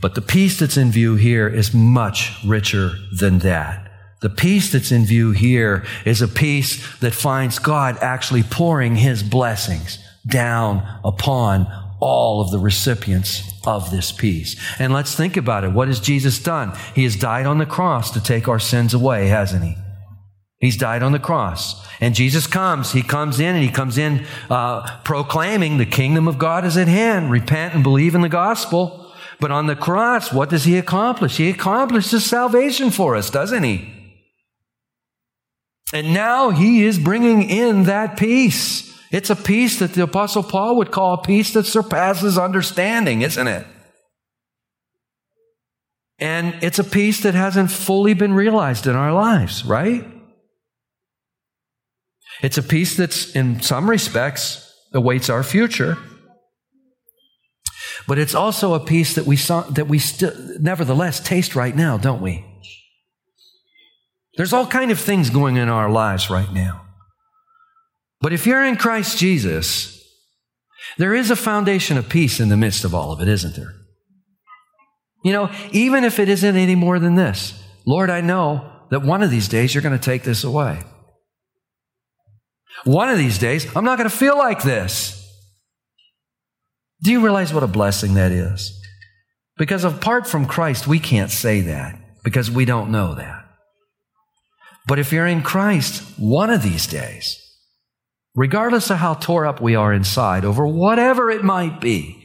But 0.00 0.14
the 0.14 0.22
peace 0.22 0.58
that's 0.58 0.76
in 0.76 0.90
view 0.90 1.16
here 1.16 1.48
is 1.48 1.74
much 1.74 2.32
richer 2.44 2.92
than 3.12 3.40
that. 3.40 3.83
The 4.24 4.30
peace 4.30 4.72
that's 4.72 4.90
in 4.90 5.04
view 5.04 5.32
here 5.32 5.84
is 6.06 6.22
a 6.22 6.28
peace 6.28 6.98
that 7.00 7.12
finds 7.12 7.58
God 7.58 7.98
actually 8.00 8.42
pouring 8.42 8.96
his 8.96 9.22
blessings 9.22 9.98
down 10.26 10.82
upon 11.04 11.66
all 12.00 12.40
of 12.40 12.50
the 12.50 12.58
recipients 12.58 13.42
of 13.66 13.90
this 13.90 14.12
peace. 14.12 14.56
And 14.78 14.94
let's 14.94 15.14
think 15.14 15.36
about 15.36 15.64
it. 15.64 15.72
What 15.72 15.88
has 15.88 16.00
Jesus 16.00 16.38
done? 16.38 16.72
He 16.94 17.04
has 17.04 17.16
died 17.16 17.44
on 17.44 17.58
the 17.58 17.66
cross 17.66 18.10
to 18.12 18.22
take 18.22 18.48
our 18.48 18.58
sins 18.58 18.94
away, 18.94 19.26
hasn't 19.26 19.62
he? 19.62 19.76
He's 20.58 20.78
died 20.78 21.02
on 21.02 21.12
the 21.12 21.18
cross. 21.18 21.86
And 22.00 22.14
Jesus 22.14 22.46
comes. 22.46 22.92
He 22.92 23.02
comes 23.02 23.40
in 23.40 23.54
and 23.54 23.62
he 23.62 23.70
comes 23.70 23.98
in 23.98 24.24
uh, 24.48 25.00
proclaiming 25.04 25.76
the 25.76 25.84
kingdom 25.84 26.28
of 26.28 26.38
God 26.38 26.64
is 26.64 26.78
at 26.78 26.88
hand. 26.88 27.30
Repent 27.30 27.74
and 27.74 27.82
believe 27.82 28.14
in 28.14 28.22
the 28.22 28.30
gospel. 28.30 29.12
But 29.38 29.50
on 29.50 29.66
the 29.66 29.76
cross, 29.76 30.32
what 30.32 30.48
does 30.48 30.64
he 30.64 30.78
accomplish? 30.78 31.36
He 31.36 31.50
accomplishes 31.50 32.24
salvation 32.24 32.90
for 32.90 33.16
us, 33.16 33.28
doesn't 33.28 33.64
he? 33.64 33.90
And 35.92 36.12
now 36.12 36.50
he 36.50 36.84
is 36.84 36.98
bringing 36.98 37.42
in 37.42 37.84
that 37.84 38.16
peace. 38.16 38.92
It's 39.12 39.30
a 39.30 39.36
peace 39.36 39.78
that 39.78 39.92
the 39.92 40.02
Apostle 40.02 40.42
Paul 40.42 40.76
would 40.76 40.90
call 40.90 41.14
a 41.14 41.22
peace 41.22 41.52
that 41.52 41.66
surpasses 41.66 42.36
understanding, 42.36 43.22
isn't 43.22 43.46
it? 43.46 43.66
And 46.18 46.56
it's 46.62 46.78
a 46.78 46.84
peace 46.84 47.20
that 47.22 47.34
hasn't 47.34 47.70
fully 47.70 48.14
been 48.14 48.32
realized 48.32 48.86
in 48.86 48.96
our 48.96 49.12
lives, 49.12 49.64
right? 49.64 50.04
It's 52.42 52.58
a 52.58 52.62
peace 52.62 52.96
that's, 52.96 53.34
in 53.34 53.60
some 53.60 53.88
respects, 53.88 54.72
awaits 54.92 55.28
our 55.28 55.42
future. 55.42 55.98
But 58.06 58.18
it's 58.18 58.34
also 58.34 58.74
a 58.74 58.80
peace 58.80 59.14
that 59.14 59.26
we 59.26 59.36
saw, 59.36 59.62
that 59.62 59.86
we 59.86 59.98
still, 59.98 60.32
nevertheless 60.60 61.20
taste 61.20 61.54
right 61.54 61.74
now, 61.74 61.96
don't 61.96 62.20
we? 62.20 62.44
There's 64.36 64.52
all 64.52 64.66
kind 64.66 64.90
of 64.90 64.98
things 64.98 65.30
going 65.30 65.56
in 65.56 65.68
our 65.68 65.90
lives 65.90 66.30
right 66.30 66.52
now. 66.52 66.82
But 68.20 68.32
if 68.32 68.46
you're 68.46 68.64
in 68.64 68.76
Christ 68.76 69.18
Jesus, 69.18 70.02
there 70.98 71.14
is 71.14 71.30
a 71.30 71.36
foundation 71.36 71.96
of 71.96 72.08
peace 72.08 72.40
in 72.40 72.48
the 72.48 72.56
midst 72.56 72.84
of 72.84 72.94
all 72.94 73.12
of 73.12 73.20
it, 73.20 73.28
isn't 73.28 73.56
there? 73.56 73.74
You 75.24 75.32
know, 75.32 75.50
even 75.72 76.04
if 76.04 76.18
it 76.18 76.28
isn't 76.28 76.56
any 76.56 76.74
more 76.74 76.98
than 76.98 77.14
this, 77.14 77.62
Lord, 77.86 78.10
I 78.10 78.20
know 78.20 78.70
that 78.90 79.02
one 79.02 79.22
of 79.22 79.30
these 79.30 79.48
days 79.48 79.74
you're 79.74 79.82
going 79.82 79.98
to 79.98 80.04
take 80.04 80.22
this 80.22 80.44
away. 80.44 80.82
One 82.84 83.08
of 83.08 83.18
these 83.18 83.38
days, 83.38 83.66
I'm 83.74 83.84
not 83.84 83.98
going 83.98 84.10
to 84.10 84.16
feel 84.16 84.36
like 84.36 84.62
this. 84.62 85.20
Do 87.02 87.10
you 87.10 87.20
realize 87.20 87.52
what 87.52 87.62
a 87.62 87.68
blessing 87.68 88.14
that 88.14 88.32
is? 88.32 88.80
Because 89.56 89.84
apart 89.84 90.26
from 90.26 90.46
Christ, 90.46 90.86
we 90.86 90.98
can't 90.98 91.30
say 91.30 91.60
that 91.62 91.98
because 92.24 92.50
we 92.50 92.64
don't 92.64 92.90
know 92.90 93.14
that. 93.14 93.43
But 94.86 94.98
if 94.98 95.12
you're 95.12 95.26
in 95.26 95.42
Christ, 95.42 96.02
one 96.18 96.50
of 96.50 96.62
these 96.62 96.86
days, 96.86 97.40
regardless 98.34 98.90
of 98.90 98.98
how 98.98 99.14
tore 99.14 99.46
up 99.46 99.60
we 99.60 99.74
are 99.74 99.92
inside 99.92 100.44
over 100.44 100.66
whatever 100.66 101.30
it 101.30 101.42
might 101.42 101.80
be, 101.80 102.20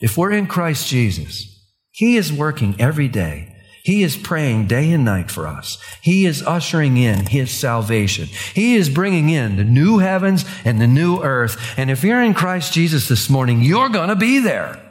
if 0.00 0.16
we're 0.16 0.32
in 0.32 0.46
Christ 0.46 0.88
Jesus, 0.88 1.46
He 1.90 2.16
is 2.16 2.32
working 2.32 2.74
every 2.78 3.08
day. 3.08 3.54
He 3.82 4.02
is 4.02 4.16
praying 4.16 4.66
day 4.66 4.90
and 4.92 5.04
night 5.04 5.30
for 5.30 5.46
us. 5.46 5.78
He 6.02 6.26
is 6.26 6.42
ushering 6.42 6.96
in 6.96 7.26
His 7.26 7.50
salvation. 7.50 8.26
He 8.54 8.74
is 8.74 8.90
bringing 8.90 9.30
in 9.30 9.56
the 9.56 9.64
new 9.64 9.98
heavens 9.98 10.44
and 10.64 10.80
the 10.80 10.86
new 10.86 11.22
earth. 11.22 11.78
And 11.78 11.90
if 11.90 12.04
you're 12.04 12.22
in 12.22 12.34
Christ 12.34 12.72
Jesus 12.72 13.08
this 13.08 13.30
morning, 13.30 13.62
you're 13.62 13.88
going 13.88 14.08
to 14.08 14.16
be 14.16 14.38
there. 14.38 14.89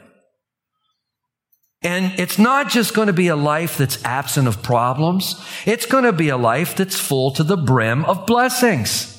And 1.82 2.18
it's 2.18 2.38
not 2.38 2.68
just 2.68 2.92
going 2.94 3.06
to 3.06 3.12
be 3.12 3.28
a 3.28 3.36
life 3.36 3.78
that's 3.78 4.04
absent 4.04 4.46
of 4.46 4.62
problems. 4.62 5.42
It's 5.64 5.86
going 5.86 6.04
to 6.04 6.12
be 6.12 6.28
a 6.28 6.36
life 6.36 6.76
that's 6.76 6.98
full 6.98 7.30
to 7.32 7.42
the 7.42 7.56
brim 7.56 8.04
of 8.04 8.26
blessings. 8.26 9.16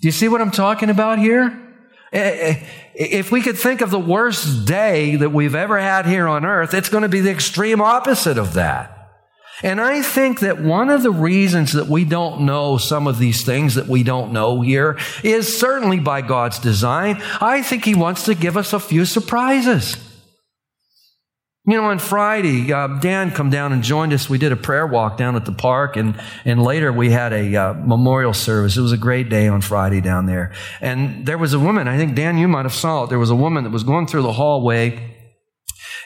Do 0.00 0.08
you 0.08 0.12
see 0.12 0.28
what 0.28 0.40
I'm 0.40 0.50
talking 0.50 0.88
about 0.88 1.18
here? 1.18 1.46
Eh, 2.12 2.18
eh, 2.20 2.66
if 2.94 3.30
we 3.30 3.42
could 3.42 3.58
think 3.58 3.82
of 3.82 3.90
the 3.90 3.98
worst 3.98 4.66
day 4.66 5.16
that 5.16 5.30
we've 5.30 5.54
ever 5.54 5.78
had 5.78 6.06
here 6.06 6.26
on 6.26 6.46
earth, 6.46 6.72
it's 6.72 6.88
going 6.88 7.02
to 7.02 7.08
be 7.08 7.20
the 7.20 7.30
extreme 7.30 7.82
opposite 7.82 8.38
of 8.38 8.54
that. 8.54 8.94
And 9.62 9.80
I 9.80 10.02
think 10.02 10.40
that 10.40 10.62
one 10.62 10.88
of 10.88 11.02
the 11.02 11.10
reasons 11.10 11.72
that 11.72 11.88
we 11.88 12.04
don't 12.04 12.42
know 12.42 12.78
some 12.78 13.06
of 13.06 13.18
these 13.18 13.44
things 13.44 13.74
that 13.74 13.88
we 13.88 14.04
don't 14.04 14.32
know 14.32 14.62
here 14.62 14.96
is 15.22 15.58
certainly 15.58 15.98
by 15.98 16.22
God's 16.22 16.60
design. 16.60 17.20
I 17.40 17.60
think 17.62 17.84
He 17.84 17.94
wants 17.94 18.24
to 18.24 18.34
give 18.34 18.56
us 18.56 18.72
a 18.72 18.80
few 18.80 19.04
surprises. 19.04 19.96
You 21.68 21.76
know, 21.76 21.84
on 21.84 21.98
Friday, 21.98 22.72
uh, 22.72 22.86
Dan 22.86 23.30
come 23.30 23.50
down 23.50 23.74
and 23.74 23.82
joined 23.82 24.14
us. 24.14 24.26
We 24.26 24.38
did 24.38 24.52
a 24.52 24.56
prayer 24.56 24.86
walk 24.86 25.18
down 25.18 25.36
at 25.36 25.44
the 25.44 25.52
park, 25.52 25.98
and 25.98 26.18
and 26.46 26.62
later 26.62 26.90
we 26.90 27.10
had 27.10 27.34
a 27.34 27.54
uh, 27.54 27.74
memorial 27.74 28.32
service. 28.32 28.78
It 28.78 28.80
was 28.80 28.92
a 28.92 28.96
great 28.96 29.28
day 29.28 29.48
on 29.48 29.60
Friday 29.60 30.00
down 30.00 30.24
there. 30.24 30.54
And 30.80 31.26
there 31.26 31.36
was 31.36 31.52
a 31.52 31.58
woman. 31.58 31.86
I 31.86 31.98
think 31.98 32.14
Dan, 32.14 32.38
you 32.38 32.48
might 32.48 32.64
have 32.64 32.72
saw 32.72 33.04
it. 33.04 33.10
There 33.10 33.18
was 33.18 33.28
a 33.28 33.36
woman 33.36 33.64
that 33.64 33.70
was 33.70 33.82
going 33.82 34.06
through 34.06 34.22
the 34.22 34.32
hallway 34.32 35.17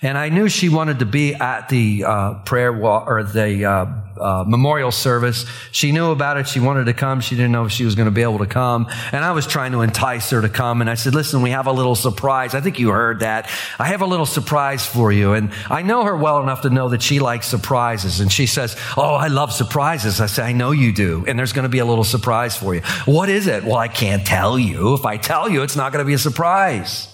and 0.03 0.19
I 0.19 0.29
knew 0.29 0.49
she 0.49 0.69
wanted 0.69 0.99
to 0.99 1.07
be 1.07 1.35
at 1.35 1.69
the 1.69 2.05
uh, 2.05 2.35
prayer 2.45 2.77
or 2.77 3.23
the 3.23 3.65
uh, 3.65 3.87
uh, 4.21 4.45
memorial 4.47 4.91
service. 4.91 5.47
She 5.71 5.93
knew 5.93 6.11
about 6.11 6.37
it. 6.37 6.49
She 6.49 6.61
wanted 6.61 6.85
to 6.85 6.93
come. 6.93 7.21
She 7.21 7.37
didn't 7.37 7.53
know 7.53 7.65
if 7.65 7.73
she 7.73 7.85
was 7.85 7.95
going 7.95 8.07
to 8.07 8.13
be 8.13 8.23
able 8.23 8.39
to 8.39 8.47
come. 8.47 8.89
And 9.13 9.25
I 9.25 9.33
was 9.33 9.47
trying 9.47 9.73
to 9.73 9.83
entice 9.83 10.31
her 10.31 10.43
to 10.43 10.49
come. 10.49 10.81
And 10.81 10.91
I 10.91 10.95
said, 10.95 11.15
listen, 11.15 11.41
we 11.41 11.51
have 11.51 11.67
a 11.67 11.73
little 11.73 11.95
surprise. 11.95 12.55
I 12.55 12.61
think 12.61 12.79
you 12.79 12.91
heard 12.91 13.21
that. 13.21 13.49
I 13.79 13.87
have 13.87 14.03
a 14.03 14.07
little 14.07 14.27
surprise 14.27 14.85
for 14.85 15.13
you. 15.13 15.35
And 15.35 15.53
I 15.71 15.83
know 15.83 16.05
her 16.05 16.17
well 16.17 16.43
enough 16.43 16.63
to 16.63 16.71
know 16.71 16.89
that 16.91 17.03
she 17.03 17.21
likes 17.21 17.47
surprises. 17.47 18.21
And 18.21 18.31
she 18.31 18.47
says, 18.47 18.77
oh, 18.97 19.15
I 19.15 19.29
love 19.29 19.53
surprises. 19.53 20.21
I 20.21 20.27
say, 20.27 20.43
I 20.43 20.53
know 20.53 20.73
you 20.73 20.93
do. 20.93 21.25
And 21.27 21.39
there's 21.39 21.53
going 21.53 21.65
to 21.65 21.69
be 21.69 21.79
a 21.79 21.87
little 21.87 22.05
surprise 22.05 22.57
for 22.57 22.75
you. 22.75 22.81
What 23.05 23.29
is 23.29 23.47
it? 23.47 23.65
Well, 23.65 23.77
I 23.77 23.89
can't 23.89 24.27
tell 24.27 24.59
you. 24.59 24.95
If 24.95 25.07
I 25.07 25.17
tell 25.17 25.49
you, 25.49 25.63
it's 25.63 25.77
not 25.77 25.93
going 25.93 26.05
to 26.05 26.07
be 26.07 26.15
a 26.15 26.19
surprise. 26.19 27.12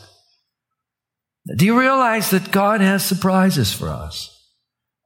Do 1.57 1.65
you 1.65 1.79
realize 1.79 2.31
that 2.31 2.51
God 2.51 2.81
has 2.81 3.05
surprises 3.05 3.73
for 3.73 3.89
us? 3.89 4.35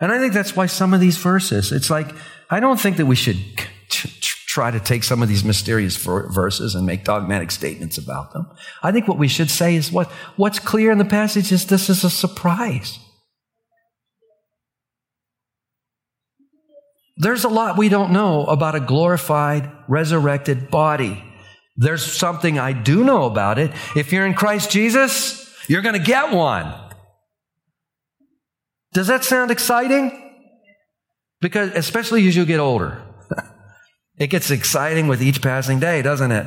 And 0.00 0.10
I 0.10 0.18
think 0.18 0.32
that's 0.32 0.56
why 0.56 0.66
some 0.66 0.92
of 0.92 1.00
these 1.00 1.16
verses, 1.16 1.70
it's 1.70 1.88
like, 1.88 2.08
I 2.50 2.58
don't 2.58 2.80
think 2.80 2.96
that 2.96 3.06
we 3.06 3.14
should 3.14 3.38
try 3.88 4.70
to 4.70 4.80
take 4.80 5.04
some 5.04 5.22
of 5.22 5.28
these 5.28 5.44
mysterious 5.44 5.96
verses 5.96 6.74
and 6.74 6.84
make 6.84 7.04
dogmatic 7.04 7.50
statements 7.50 7.96
about 7.96 8.32
them. 8.32 8.50
I 8.82 8.92
think 8.92 9.06
what 9.08 9.18
we 9.18 9.28
should 9.28 9.50
say 9.50 9.76
is 9.76 9.92
what, 9.92 10.10
what's 10.36 10.58
clear 10.58 10.90
in 10.90 10.98
the 10.98 11.04
passage 11.04 11.52
is 11.52 11.66
this 11.66 11.88
is 11.88 12.04
a 12.04 12.10
surprise. 12.10 12.98
There's 17.16 17.44
a 17.44 17.48
lot 17.48 17.78
we 17.78 17.88
don't 17.88 18.12
know 18.12 18.44
about 18.46 18.74
a 18.74 18.80
glorified, 18.80 19.70
resurrected 19.86 20.70
body. 20.70 21.22
There's 21.76 22.04
something 22.04 22.58
I 22.58 22.72
do 22.72 23.04
know 23.04 23.24
about 23.24 23.58
it. 23.58 23.70
If 23.94 24.12
you're 24.12 24.26
in 24.26 24.34
Christ 24.34 24.70
Jesus, 24.70 25.41
you're 25.68 25.82
going 25.82 25.98
to 25.98 26.04
get 26.04 26.32
one. 26.32 26.72
Does 28.92 29.06
that 29.06 29.24
sound 29.24 29.50
exciting? 29.50 30.18
Because, 31.40 31.72
especially 31.74 32.26
as 32.28 32.36
you 32.36 32.44
get 32.44 32.60
older, 32.60 33.02
it 34.18 34.28
gets 34.28 34.50
exciting 34.50 35.08
with 35.08 35.22
each 35.22 35.42
passing 35.42 35.80
day, 35.80 36.02
doesn't 36.02 36.30
it? 36.30 36.46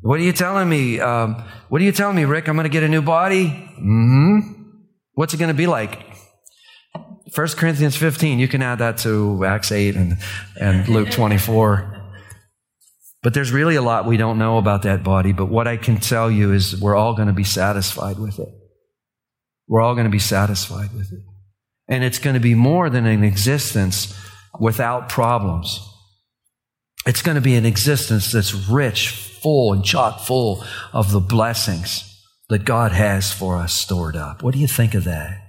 What 0.00 0.20
are 0.20 0.22
you 0.22 0.32
telling 0.32 0.68
me? 0.68 1.00
Um, 1.00 1.42
what 1.68 1.80
are 1.80 1.84
you 1.84 1.92
telling 1.92 2.16
me, 2.16 2.24
Rick? 2.24 2.48
I'm 2.48 2.54
going 2.54 2.64
to 2.64 2.70
get 2.70 2.82
a 2.82 2.88
new 2.88 3.02
body? 3.02 3.48
hmm 3.48 4.38
What's 5.14 5.34
it 5.34 5.38
going 5.38 5.48
to 5.48 5.54
be 5.54 5.66
like? 5.66 6.04
1 7.34 7.48
Corinthians 7.56 7.96
15, 7.96 8.38
you 8.38 8.48
can 8.48 8.62
add 8.62 8.78
that 8.78 8.98
to 8.98 9.44
Acts 9.44 9.72
8 9.72 9.96
and, 9.96 10.16
and 10.60 10.88
Luke 10.88 11.10
24. 11.10 11.97
But 13.22 13.34
there's 13.34 13.50
really 13.50 13.74
a 13.74 13.82
lot 13.82 14.06
we 14.06 14.16
don't 14.16 14.38
know 14.38 14.58
about 14.58 14.82
that 14.82 15.02
body. 15.02 15.32
But 15.32 15.46
what 15.46 15.66
I 15.66 15.76
can 15.76 15.96
tell 15.98 16.30
you 16.30 16.52
is 16.52 16.80
we're 16.80 16.96
all 16.96 17.14
going 17.14 17.28
to 17.28 17.34
be 17.34 17.44
satisfied 17.44 18.18
with 18.18 18.38
it. 18.38 18.48
We're 19.66 19.82
all 19.82 19.94
going 19.94 20.06
to 20.06 20.10
be 20.10 20.18
satisfied 20.18 20.94
with 20.94 21.12
it. 21.12 21.20
And 21.88 22.04
it's 22.04 22.18
going 22.18 22.34
to 22.34 22.40
be 22.40 22.54
more 22.54 22.88
than 22.90 23.06
an 23.06 23.24
existence 23.24 24.16
without 24.60 25.08
problems. 25.08 25.80
It's 27.06 27.22
going 27.22 27.36
to 27.36 27.40
be 27.40 27.54
an 27.54 27.66
existence 27.66 28.32
that's 28.32 28.54
rich, 28.54 29.08
full 29.08 29.72
and 29.72 29.84
chock 29.84 30.20
full 30.20 30.64
of 30.92 31.10
the 31.10 31.20
blessings 31.20 32.04
that 32.48 32.64
God 32.64 32.92
has 32.92 33.32
for 33.32 33.56
us 33.56 33.74
stored 33.74 34.16
up. 34.16 34.42
What 34.42 34.54
do 34.54 34.60
you 34.60 34.66
think 34.66 34.94
of 34.94 35.04
that? 35.04 35.44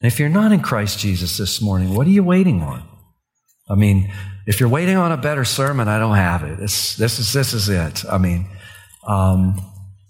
And 0.00 0.12
if 0.12 0.18
you're 0.18 0.28
not 0.28 0.52
in 0.52 0.60
Christ 0.60 0.98
Jesus 0.98 1.36
this 1.36 1.60
morning, 1.60 1.94
what 1.94 2.06
are 2.06 2.10
you 2.10 2.22
waiting 2.22 2.62
on? 2.62 2.86
I 3.68 3.74
mean, 3.74 4.12
if 4.48 4.60
you're 4.60 4.70
waiting 4.70 4.96
on 4.96 5.12
a 5.12 5.18
better 5.18 5.44
sermon, 5.44 5.88
I 5.88 5.98
don't 5.98 6.16
have 6.16 6.42
it. 6.42 6.58
It's, 6.58 6.96
this 6.96 7.18
is 7.18 7.34
this 7.34 7.52
is 7.52 7.68
it. 7.68 8.02
I 8.10 8.16
mean, 8.16 8.48
um, 9.06 9.60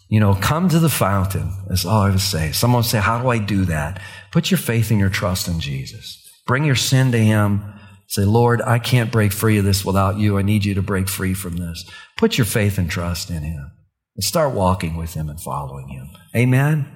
you 0.08 0.20
know, 0.20 0.36
come 0.36 0.68
to 0.68 0.78
the 0.78 0.88
fountain. 0.88 1.52
Is 1.70 1.84
all 1.84 2.02
I 2.02 2.10
would 2.10 2.20
say. 2.20 2.52
Someone 2.52 2.84
say, 2.84 3.00
"How 3.00 3.20
do 3.20 3.28
I 3.28 3.38
do 3.38 3.64
that?" 3.64 4.00
Put 4.30 4.52
your 4.52 4.58
faith 4.58 4.92
and 4.92 5.00
your 5.00 5.08
trust 5.08 5.48
in 5.48 5.58
Jesus. 5.58 6.24
Bring 6.46 6.64
your 6.64 6.76
sin 6.76 7.10
to 7.12 7.18
Him. 7.18 7.64
Say, 8.06 8.24
Lord, 8.24 8.62
I 8.62 8.78
can't 8.78 9.10
break 9.10 9.32
free 9.32 9.58
of 9.58 9.64
this 9.64 9.84
without 9.84 10.18
you. 10.18 10.38
I 10.38 10.42
need 10.42 10.64
you 10.64 10.74
to 10.74 10.82
break 10.82 11.08
free 11.08 11.34
from 11.34 11.56
this. 11.56 11.84
Put 12.16 12.38
your 12.38 12.46
faith 12.46 12.78
and 12.78 12.88
trust 12.88 13.30
in 13.30 13.42
Him 13.42 13.72
and 14.14 14.22
start 14.22 14.54
walking 14.54 14.96
with 14.96 15.14
Him 15.14 15.28
and 15.28 15.40
following 15.40 15.88
Him. 15.88 16.08
Amen. 16.34 16.86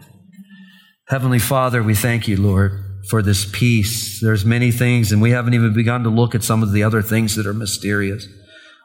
Heavenly 1.08 1.40
Father, 1.40 1.82
we 1.82 1.96
thank 1.96 2.28
you, 2.28 2.36
Lord, 2.36 2.72
for 3.08 3.22
this 3.22 3.44
peace. 3.50 4.20
There's 4.20 4.44
many 4.44 4.70
things, 4.70 5.12
and 5.12 5.20
we 5.20 5.30
haven't 5.30 5.54
even 5.54 5.74
begun 5.74 6.04
to 6.04 6.10
look 6.10 6.34
at 6.34 6.44
some 6.44 6.62
of 6.62 6.72
the 6.72 6.82
other 6.82 7.02
things 7.02 7.36
that 7.36 7.46
are 7.46 7.54
mysterious. 7.54 8.26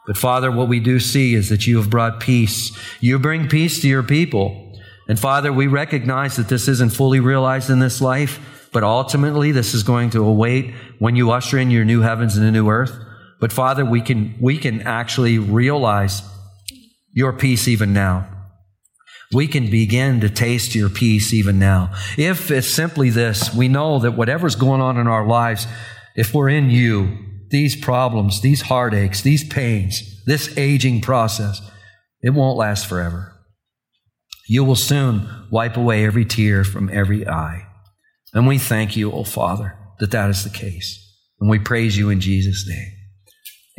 But 0.05 0.17
Father, 0.17 0.51
what 0.51 0.69
we 0.69 0.79
do 0.79 0.99
see 0.99 1.35
is 1.35 1.49
that 1.49 1.67
you 1.67 1.77
have 1.77 1.89
brought 1.89 2.19
peace. 2.19 2.71
You 3.01 3.19
bring 3.19 3.49
peace 3.49 3.81
to 3.81 3.87
your 3.87 4.03
people. 4.03 4.79
And 5.09 5.19
Father, 5.19 5.51
we 5.51 5.67
recognize 5.67 6.37
that 6.37 6.49
this 6.49 6.67
isn't 6.67 6.93
fully 6.93 7.19
realized 7.19 7.69
in 7.69 7.79
this 7.79 8.01
life, 8.01 8.69
but 8.71 8.83
ultimately 8.83 9.51
this 9.51 9.73
is 9.73 9.83
going 9.83 10.09
to 10.11 10.25
await 10.25 10.73
when 10.99 11.15
you 11.15 11.31
usher 11.31 11.57
in 11.57 11.71
your 11.71 11.85
new 11.85 12.01
heavens 12.01 12.37
and 12.37 12.45
a 12.45 12.51
new 12.51 12.69
earth. 12.69 12.97
But 13.39 13.51
Father, 13.51 13.85
we 13.85 14.01
can, 14.01 14.35
we 14.41 14.57
can 14.57 14.81
actually 14.81 15.39
realize 15.39 16.21
your 17.11 17.33
peace 17.33 17.67
even 17.67 17.93
now. 17.93 18.36
We 19.33 19.47
can 19.47 19.69
begin 19.69 20.21
to 20.21 20.29
taste 20.29 20.73
your 20.73 20.89
peace 20.89 21.33
even 21.33 21.59
now. 21.59 21.93
If 22.17 22.49
it's 22.49 22.73
simply 22.73 23.09
this, 23.09 23.53
we 23.53 23.67
know 23.67 23.99
that 23.99 24.13
whatever's 24.15 24.55
going 24.55 24.81
on 24.81 24.97
in 24.97 25.07
our 25.07 25.27
lives, 25.27 25.67
if 26.15 26.33
we're 26.33 26.49
in 26.49 26.69
you, 26.69 27.17
these 27.49 27.75
problems, 27.75 28.41
these 28.41 28.61
heartaches, 28.61 29.23
these 29.23 29.47
pains, 29.47 30.23
this 30.25 30.57
aging 30.57 31.01
process, 31.01 31.61
it 32.21 32.31
won't 32.31 32.57
last 32.57 32.87
forever. 32.87 33.33
You 34.47 34.63
will 34.63 34.75
soon 34.75 35.47
wipe 35.51 35.75
away 35.75 36.05
every 36.05 36.25
tear 36.25 36.63
from 36.63 36.89
every 36.91 37.27
eye. 37.27 37.67
And 38.33 38.47
we 38.47 38.57
thank 38.57 38.95
you, 38.95 39.11
O 39.11 39.17
oh 39.17 39.23
Father, 39.23 39.77
that 39.99 40.11
that 40.11 40.29
is 40.29 40.43
the 40.43 40.49
case. 40.49 41.03
And 41.39 41.49
we 41.49 41.59
praise 41.59 41.97
you 41.97 42.09
in 42.09 42.21
Jesus' 42.21 42.65
name. 42.67 42.91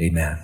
Amen. 0.01 0.39